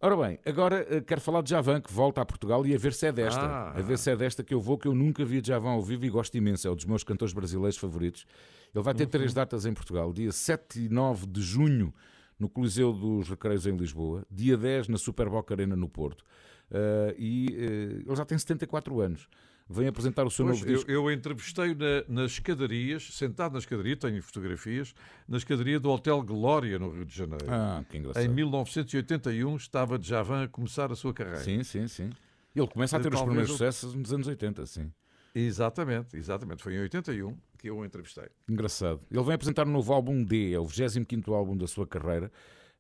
[0.01, 2.93] Ora bem, agora eh, quero falar de Javan, que volta a Portugal e a ver
[2.93, 3.41] se é desta.
[3.41, 3.71] Ah.
[3.71, 5.83] A ver se é desta que eu vou, que eu nunca vi de Javan ao
[5.83, 6.69] vivo e gosto imenso.
[6.69, 8.27] É um dos meus cantores brasileiros favoritos.
[8.75, 9.11] Ele vai ter Uhum.
[9.11, 11.95] três datas em Portugal: dia 7 e 9 de junho
[12.39, 16.25] no Coliseu dos Recreios em Lisboa, dia 10 na Super Boca Arena no Porto.
[16.71, 19.29] Eh, e eh, ele já tem 74 anos.
[19.69, 20.91] Vem apresentar o seu Pois, novo eu, disco.
[20.91, 24.95] eu entrevistei na, nas escadarias, sentado na escadaria, tenho fotografias,
[25.27, 27.47] na escadaria do Hotel Glória, no Rio de Janeiro.
[27.49, 28.23] Ah, que engraçado.
[28.25, 31.41] Em 1981 estava Djavan a começar a sua carreira.
[31.41, 32.11] Sim, sim, sim.
[32.55, 34.93] Ele começa a ter os Talvez primeiros o- sucessos nos anos 80, sim.
[35.35, 36.63] Exatamente, exatamente.
[36.63, 37.37] Foi em 81
[37.67, 38.29] que eu o entrevistei.
[38.49, 39.01] Engraçado.
[39.11, 42.31] Ele vem apresentar um novo álbum D, é o 25 álbum da sua carreira,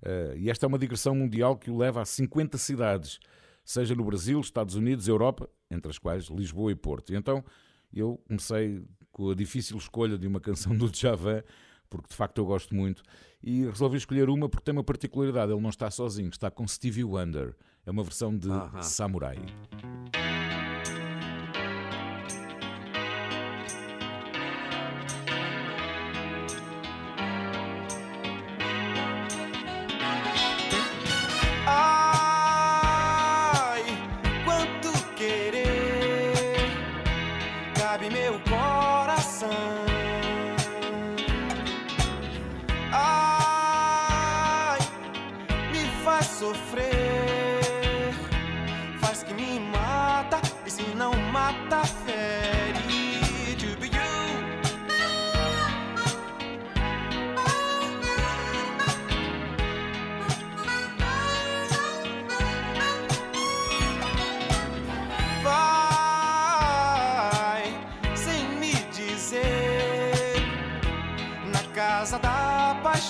[0.00, 3.18] eh, e esta é uma digressão mundial que o leva a 50 cidades,
[3.64, 7.12] seja no Brasil, Estados Unidos, Europa, entre as quais Lisboa e Porto.
[7.12, 7.44] E então
[7.92, 11.42] eu comecei com a difícil escolha de uma canção do Djavan,
[11.90, 13.02] porque de facto eu gosto muito,
[13.42, 17.04] e resolvi escolher uma porque tem uma particularidade, ele não está sozinho, está com Stevie
[17.04, 17.56] Wonder.
[17.84, 18.82] É uma versão de Aham.
[18.82, 19.38] Samurai.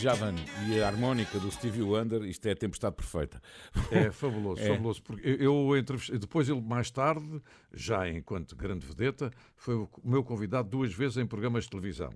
[0.00, 0.34] Javan
[0.66, 3.40] e a harmónica do Stevie Wonder, isto é a tempestade perfeita.
[3.90, 4.68] É fabuloso, É.
[4.68, 5.02] fabuloso.
[5.02, 10.68] Porque eu entrevistei, depois ele mais tarde, já enquanto grande vedeta, foi o meu convidado
[10.70, 12.10] duas vezes em programas de televisão.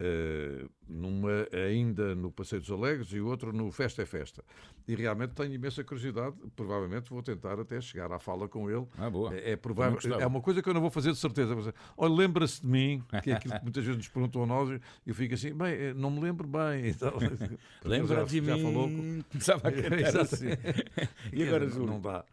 [0.00, 4.44] Eh, numa ainda no Passeio dos Alegres e outro no Festa é Festa.
[4.86, 8.86] E realmente tenho imensa curiosidade, provavelmente vou tentar até chegar à fala com ele.
[8.98, 9.34] Ah, boa.
[9.34, 11.54] É, é provável, é uma coisa que eu não vou fazer de certeza.
[11.54, 14.70] Mas, Olha, lembra-se de mim, que é aquilo que muitas vezes nos perguntam a nós,
[14.70, 16.88] e eu fico assim, bem, eh, não me lembro bem.
[16.88, 17.12] Então,
[17.84, 18.62] Lembra já- de já mim?
[18.62, 18.88] falou
[19.30, 20.46] Começava a cantar assim.
[21.32, 22.24] E agora, não, não dá.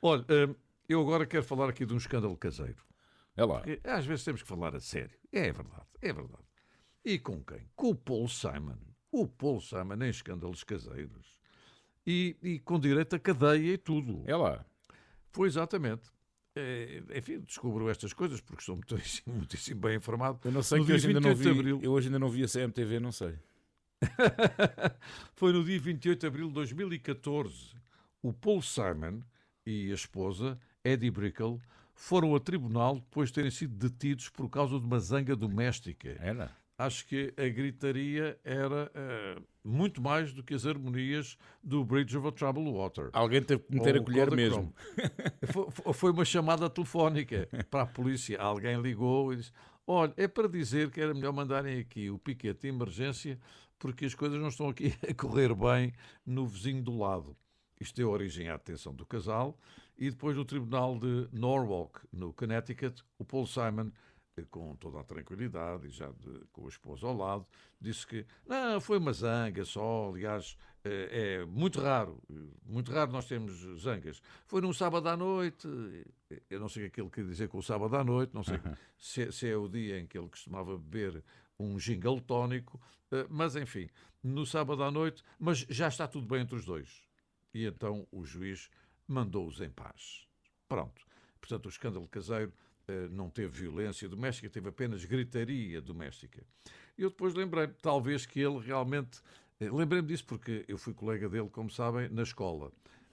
[0.00, 0.54] Olha, hum,
[0.88, 2.76] eu agora quero falar aqui de um escândalo caseiro.
[3.36, 3.60] É lá.
[3.60, 5.10] Porque às vezes temos que falar a sério.
[5.32, 6.42] É verdade, é verdade.
[7.04, 7.60] E com quem?
[7.76, 8.78] Com o Paul Simon.
[9.12, 11.38] O Paul Simon em escândalos caseiros.
[12.06, 14.24] E, e com direito a cadeia e tudo.
[14.26, 14.64] É lá.
[15.32, 16.10] Foi exatamente.
[16.56, 20.38] É, enfim, descubro estas coisas porque sou muitíssimo, muitíssimo bem informado.
[20.44, 21.60] Eu não sei No que hoje ainda não 28 vi.
[21.60, 23.38] Abril, Eu hoje ainda não vi a CMTV, não sei.
[25.34, 27.74] Foi no dia 28 de abril de 2014.
[28.22, 29.20] O Paul Simon
[29.66, 31.60] e a esposa, Eddie Brickell,
[31.94, 36.16] foram a tribunal depois de terem sido detidos por causa de uma zanga doméstica.
[36.20, 36.54] Era?
[36.84, 42.28] Acho que a gritaria era eh, muito mais do que as harmonias do Bridge of
[42.28, 43.10] a Troubled Water.
[43.12, 44.74] Alguém teve que meter Ou a colher mesmo.
[45.52, 48.38] Foi- foi- uma chamada telefónica para a polícia.
[48.40, 49.52] Alguém ligou e disse:
[49.86, 53.38] Olha, é para dizer que era melhor mandarem aqui o piquete de emergência
[53.78, 55.92] porque as coisas não estão aqui a correr bem
[56.24, 57.36] no vizinho do lado.
[57.80, 59.58] Isto deu origem à detenção do casal
[59.98, 63.90] e depois no tribunal de Norwalk, no Connecticut, o Paul Simon,
[64.50, 67.46] com toda a tranquilidade e já de- com a esposa ao lado,
[67.80, 72.20] disse que não, foi uma zanga só, aliás, eh, é muito raro,
[72.64, 74.20] muito raro nós temos zangas.
[74.46, 75.68] Foi num sábado à noite,
[76.50, 78.58] eu não sei o que ele quer dizer com o sábado à noite, não sei
[78.98, 81.22] se, é- se é o dia em que ele costumava beber
[81.58, 82.80] um jingle tónico,
[83.12, 83.88] eh, mas enfim,
[84.22, 87.04] no sábado à noite, mas já está tudo bem entre os dois.
[87.52, 88.68] E então o juiz
[89.06, 90.26] mandou-os em paz.
[90.68, 91.04] Pronto.
[91.40, 92.52] Portanto, o escândalo caseiro
[93.10, 96.42] não teve violência doméstica, teve apenas gritaria doméstica.
[96.98, 99.20] E eu depois lembrei talvez que ele realmente.
[99.60, 102.70] eh, Lembrei-me disso porque eu fui colega dele, como sabem, na escola.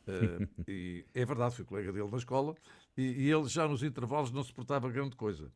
[0.07, 2.55] Eh, e é verdade, fui colega dele na escola
[2.97, 5.51] e, e ele já nos intervalos não se portava grande coisa.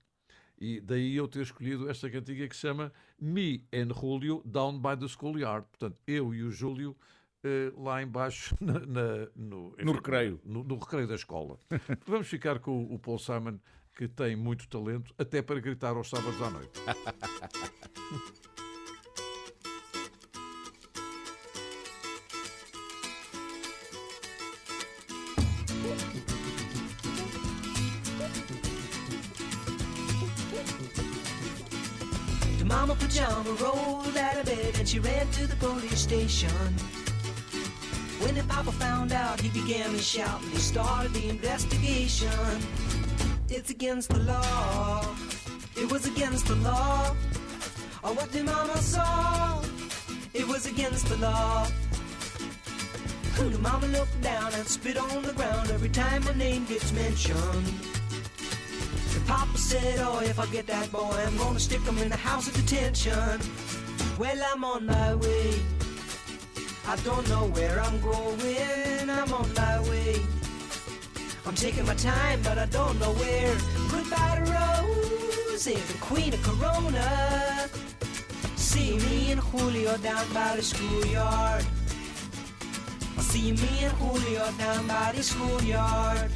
[0.57, 4.95] E daí eu ter escolhido esta cantiga que se chama Me and Julio Down by
[4.97, 5.67] the Schoolyard.
[5.67, 6.95] Portanto, eu e o Júlio
[7.43, 10.39] eh, lá embaixo na, na- no, No recreio.
[10.45, 11.59] No, no recreio da escola.
[12.07, 13.59] Vamos ficar com o Paul Simon,
[13.95, 16.81] que tem muito talento, até para gritar aos sábados à noite.
[32.65, 36.49] Mama pajama rolled out of bed and she ran to the police station.
[38.19, 42.29] When the papa found out, he began to shout and he started the investigation.
[43.47, 45.15] It's against the law.
[45.77, 47.15] It was against the law.
[48.03, 49.61] Or what the mama saw.
[50.33, 51.67] It was against the law.
[53.37, 57.67] The mama looked down and spit on the ground every time my name gets mentioned.
[59.13, 62.17] The papa said, Oh, if I get that boy, I'm gonna stick him in the
[62.17, 63.39] house of detention.
[64.17, 65.61] Well, I'm on my way.
[66.87, 69.09] I don't know where I'm going.
[69.09, 70.34] I'm on my way.
[71.47, 73.55] I'm taking my time, but I don't know where.
[73.91, 77.69] Goodbye to Rose, the queen of Corona.
[78.55, 81.63] See me and Julio down by the schoolyard.
[83.19, 86.31] See me and Julio down by the schoolyard.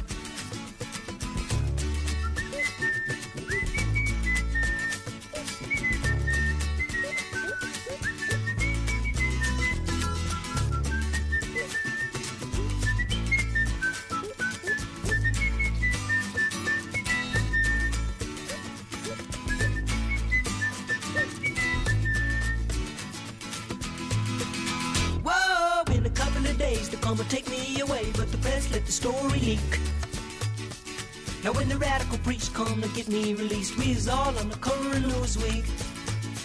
[31.42, 35.06] Now when the radical preach come to get me released, we's all on the current
[35.06, 35.64] news week,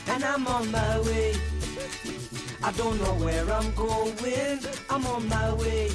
[0.07, 1.35] and I'm on my way.
[2.63, 4.59] I don't know where I'm going,
[4.89, 5.91] I'm on my way.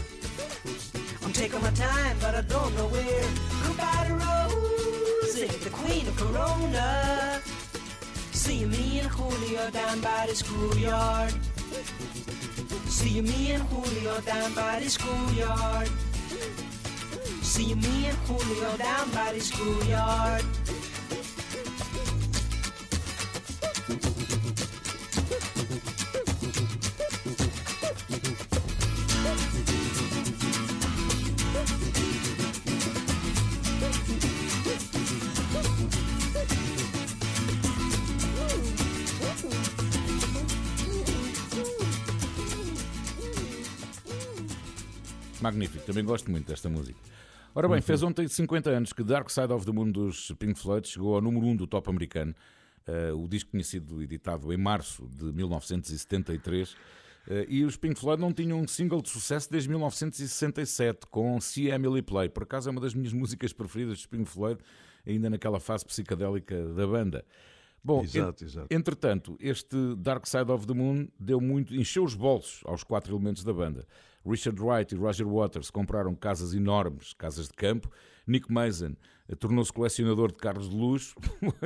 [1.22, 3.28] I'm taking my time, but I don't know where.
[3.64, 7.40] Goodbye to Rosie, the queen of Corona.
[8.32, 11.34] See me and Julio down by the schoolyard.
[12.86, 15.88] See me and Julio down by the schoolyard.
[17.60, 20.46] See me and Julio down by the schoolyard.
[45.42, 47.10] Magnífico, também gosto muito desta música.
[47.52, 50.86] Ora bem, fez ontem 50 anos que Dark Side of the Moon dos Pink Floyd
[50.86, 52.32] chegou ao número 1 do top americano.
[52.86, 56.76] Uh, o disco tinha sido editado em março de 1973 uh,
[57.48, 62.02] e os Pink Floyd não tinham um single de sucesso desde 1967 com See Emily
[62.02, 62.28] Play.
[62.28, 64.60] Por acaso é uma das minhas músicas preferidas dos Pink Floyd,
[65.04, 67.24] ainda naquela fase psicadélica da banda.
[67.82, 68.66] Bom, Exato, exato.
[68.70, 73.42] entretanto, este Dark Side of the Moon deu muito, encheu os bolsos aos quatro elementos
[73.42, 73.86] da banda.
[74.26, 77.90] Richard Wright e Roger Waters compraram casas enormes, casas de campo.
[78.26, 78.94] Nick Mason
[79.28, 81.16] eh, tornou-se colecionador de carros de luxo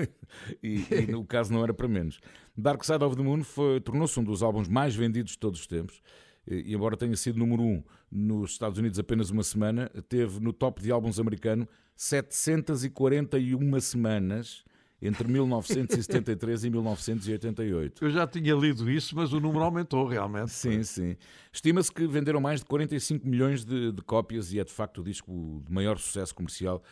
[0.62, 2.20] e, e no caso não era para menos.
[2.56, 3.43] Dark Side of the Moon
[3.82, 6.01] tornou-se um dos álbuns mais vendidos de todos os tempos.
[6.47, 10.52] E, e embora tenha sido número um nos Estados Unidos apenas uma semana, teve no
[10.52, 14.64] top de álbuns americano 741 semanas
[15.05, 18.05] entre 1973 e 1988.
[18.05, 20.51] Eu já tinha lido isso, mas o número aumentou realmente.
[20.51, 21.16] Sim, sim.
[21.52, 25.05] Estima-se que venderam mais de 45 milhões de, de cópias e é de facto o
[25.05, 26.82] disco de maior sucesso comercial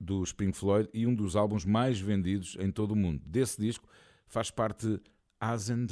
[0.00, 3.20] dos Pink Floyd e um dos álbuns mais vendidos em todo o mundo.
[3.26, 3.88] Desse disco
[4.26, 5.00] faz parte
[5.40, 5.86] As and.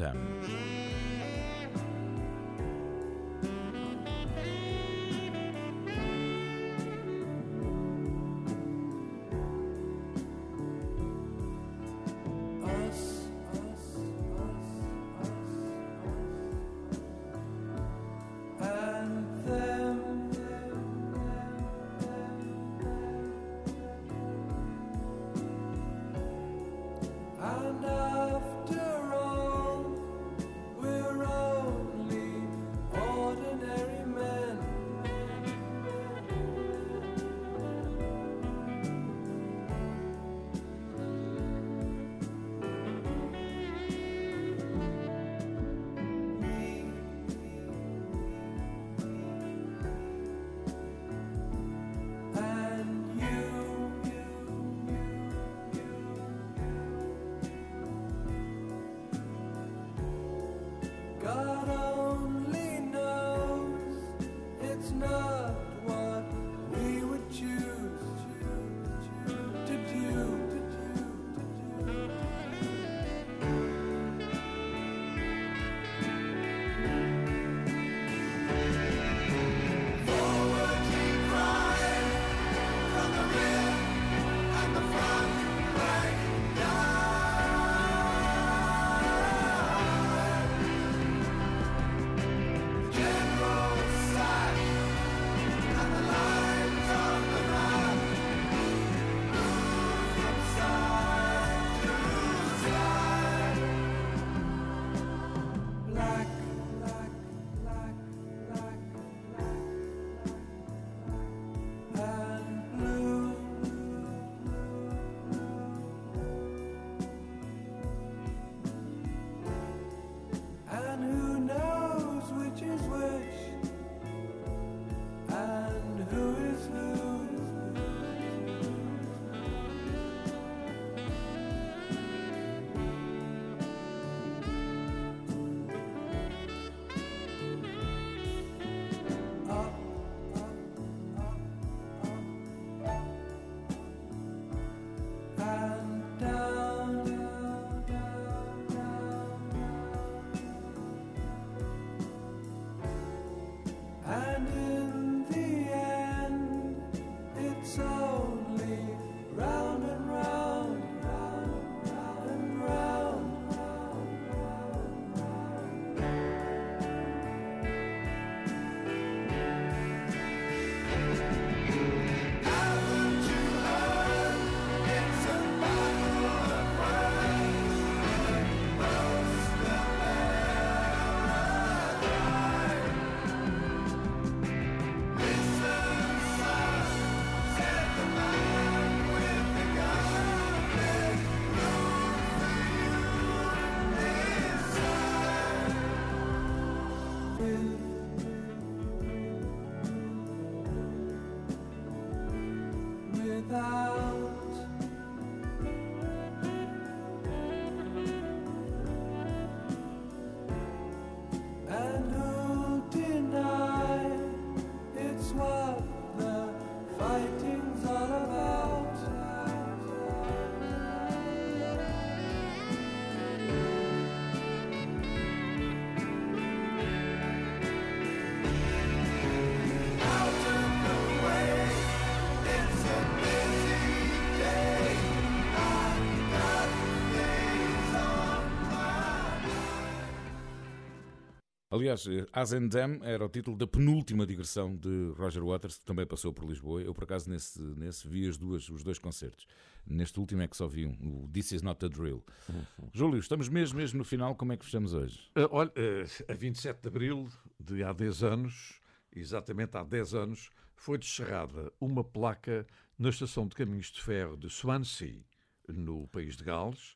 [241.74, 245.84] Aliás, eh, As and Them era o título da penúltima digressão de Roger Waters, que
[245.84, 246.80] também passou por Lisboa.
[246.80, 249.44] Eu, por acaso, nesse, nesse vi as duas, os dois concertos.
[249.84, 252.24] Neste último é que só vi um, o This Is Not a Drill.
[252.94, 255.18] Júlio, estamos mesmo, mesmo no final, como é que fechamos hoje?
[255.36, 257.28] Uh, olha, uh, a 27 de abril
[257.58, 258.80] de há 10 anos,
[259.12, 262.64] exatamente há 10 anos, foi descerrada uma placa
[262.96, 265.24] na estação de caminhos de ferro de Swansea,
[265.66, 266.94] no país de Gales,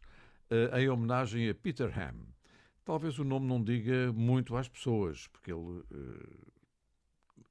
[0.72, 2.37] em homenagem a Peter Ham.
[2.88, 5.82] Talvez o nome não diga muito às pessoas, porque ele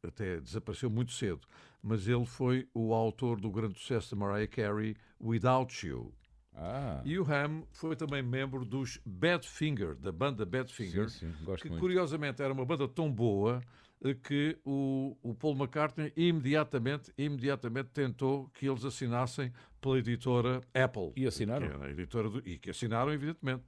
[0.01, 1.41] até desapareceu muito cedo,
[1.79, 6.11] mas ele foi o autor do grande sucesso de Mariah Carey, Without You.
[6.55, 7.03] Ah.
[7.05, 11.81] E o Ham foi também membro dos Badfinger, da banda Badfinger, Sim, sim, que muito.
[11.81, 13.61] curiosamente era uma banda tão boa
[14.03, 21.13] eh, que o, o Paul McCartney imediatamente, imediatamente tentou que eles assinassem pela editora Apple.
[21.15, 21.67] E assinaram?
[21.79, 23.63] Que a editora do- e que assinaram, evidentemente.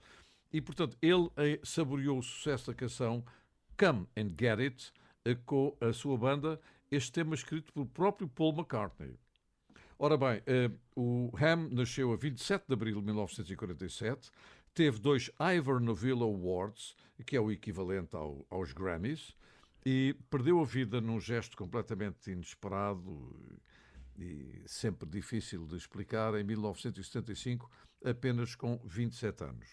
[0.51, 3.23] E, portanto, ele eh, saboreou o sucesso da canção
[3.77, 4.93] Come and Get It
[5.25, 6.59] eh, com a sua banda,
[6.91, 9.15] este tema escrito pelo próprio Paul McCartney.
[9.99, 14.31] Ora bem, eh, o Ham nasceu a 27 de abril de 1947,
[14.73, 16.95] teve dois Ivor Novello Awards,
[17.25, 19.35] que é o equivalente ao- aos Grammys,
[19.85, 23.35] e perdeu a vida num gesto completamente inesperado
[24.17, 27.69] e sempre difícil de explicar em 1975,
[28.03, 29.67] apenas com 27 anos.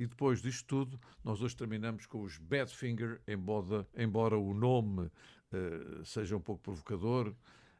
[0.00, 5.10] E depois disto tudo, nós hoje terminamos com os Badfinger, embora, embora o nome
[5.52, 7.34] eh, seja um pouco provocador.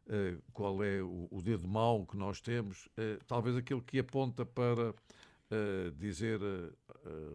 [0.06, 2.88] eh, qual é o, o dedo mau que nós temos?
[2.98, 4.94] Eh, talvez aquele que aponta para
[5.96, 6.40] dizer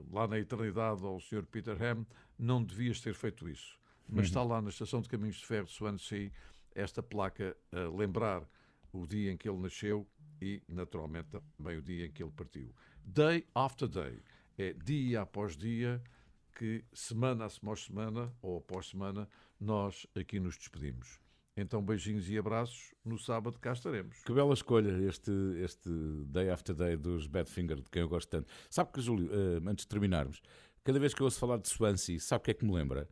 [0.09, 1.45] lá na eternidade ao Sr.
[1.45, 2.05] Peter Ham:
[2.39, 3.77] não devias ter feito isso.
[4.07, 4.29] Mas Uhum.
[4.29, 6.31] está lá na estação de caminhos de ferro de Swansea
[6.73, 8.47] esta placa a lembrar
[8.93, 10.07] o dia em que ele nasceu
[10.41, 12.73] e, naturalmente, também o dia em que ele partiu.
[13.03, 14.21] Day after day.
[14.57, 16.01] É dia após dia
[16.55, 19.27] que, semana após semana, ou após semana,
[19.59, 21.19] nós aqui nos despedimos.
[21.57, 22.93] Então, beijinhos e abraços.
[23.03, 24.21] No sábado cá estaremos.
[24.25, 25.31] Que bela escolha este,
[25.63, 25.89] este
[26.27, 28.51] Day After Day dos Badfinger, de quem eu gosto tanto.
[28.69, 30.41] Sabe que, Júlio, eh, antes de terminarmos,
[30.83, 33.07] cada vez que eu ouço falar de Swansea, sabe o que é que me lembra?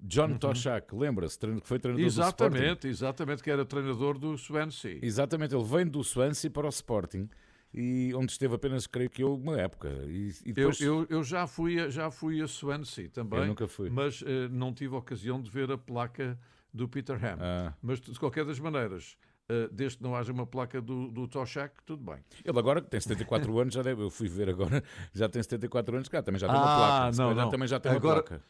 [0.00, 0.38] John Uhum.
[0.38, 2.44] Toshak, lembra-se, que foi treinador do Sporting.
[2.44, 4.98] Exatamente, exatamente, que era treinador do Swansea.
[5.02, 7.30] Exatamente, ele vem do Swansea para o Sporting,
[7.76, 9.88] e onde esteve apenas, creio que eu, uma época.
[10.06, 10.80] E, e Eu, depois...
[10.80, 13.90] eu, eu já, fui a, já fui a Swansea também, Eu nunca fui.
[13.90, 16.38] mas eh, não tive a ocasião de ver a placa
[16.72, 17.36] do Peter Ham.
[17.40, 17.74] Ah.
[17.82, 19.16] Mas, de qualquer das maneiras,
[19.48, 22.24] eh, desde que não haja uma placa do, do Toshak, tudo bem.
[22.44, 24.82] Ele agora, que tem 74 anos, já deve, eu fui ver agora,
[25.12, 27.12] já tem 74 anos, cá também já tem uma Ah, placa.
[27.12, 27.50] Se não, não.
[27.50, 28.42] também já tem Agora- uma placa.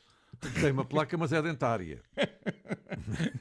[0.60, 2.00] Tem uma placa, mas é dentária.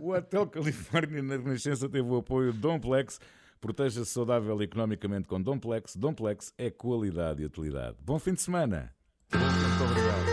[0.00, 3.20] O Hotel Califórnia na Renascença teve o apoio de Domplex.
[3.60, 5.94] Proteja-se saudável economicamente com Domplex.
[5.94, 7.96] Domplex é qualidade e utilidade.
[8.00, 8.94] Bom fim de semana.
[9.32, 10.29] Muito obrigado.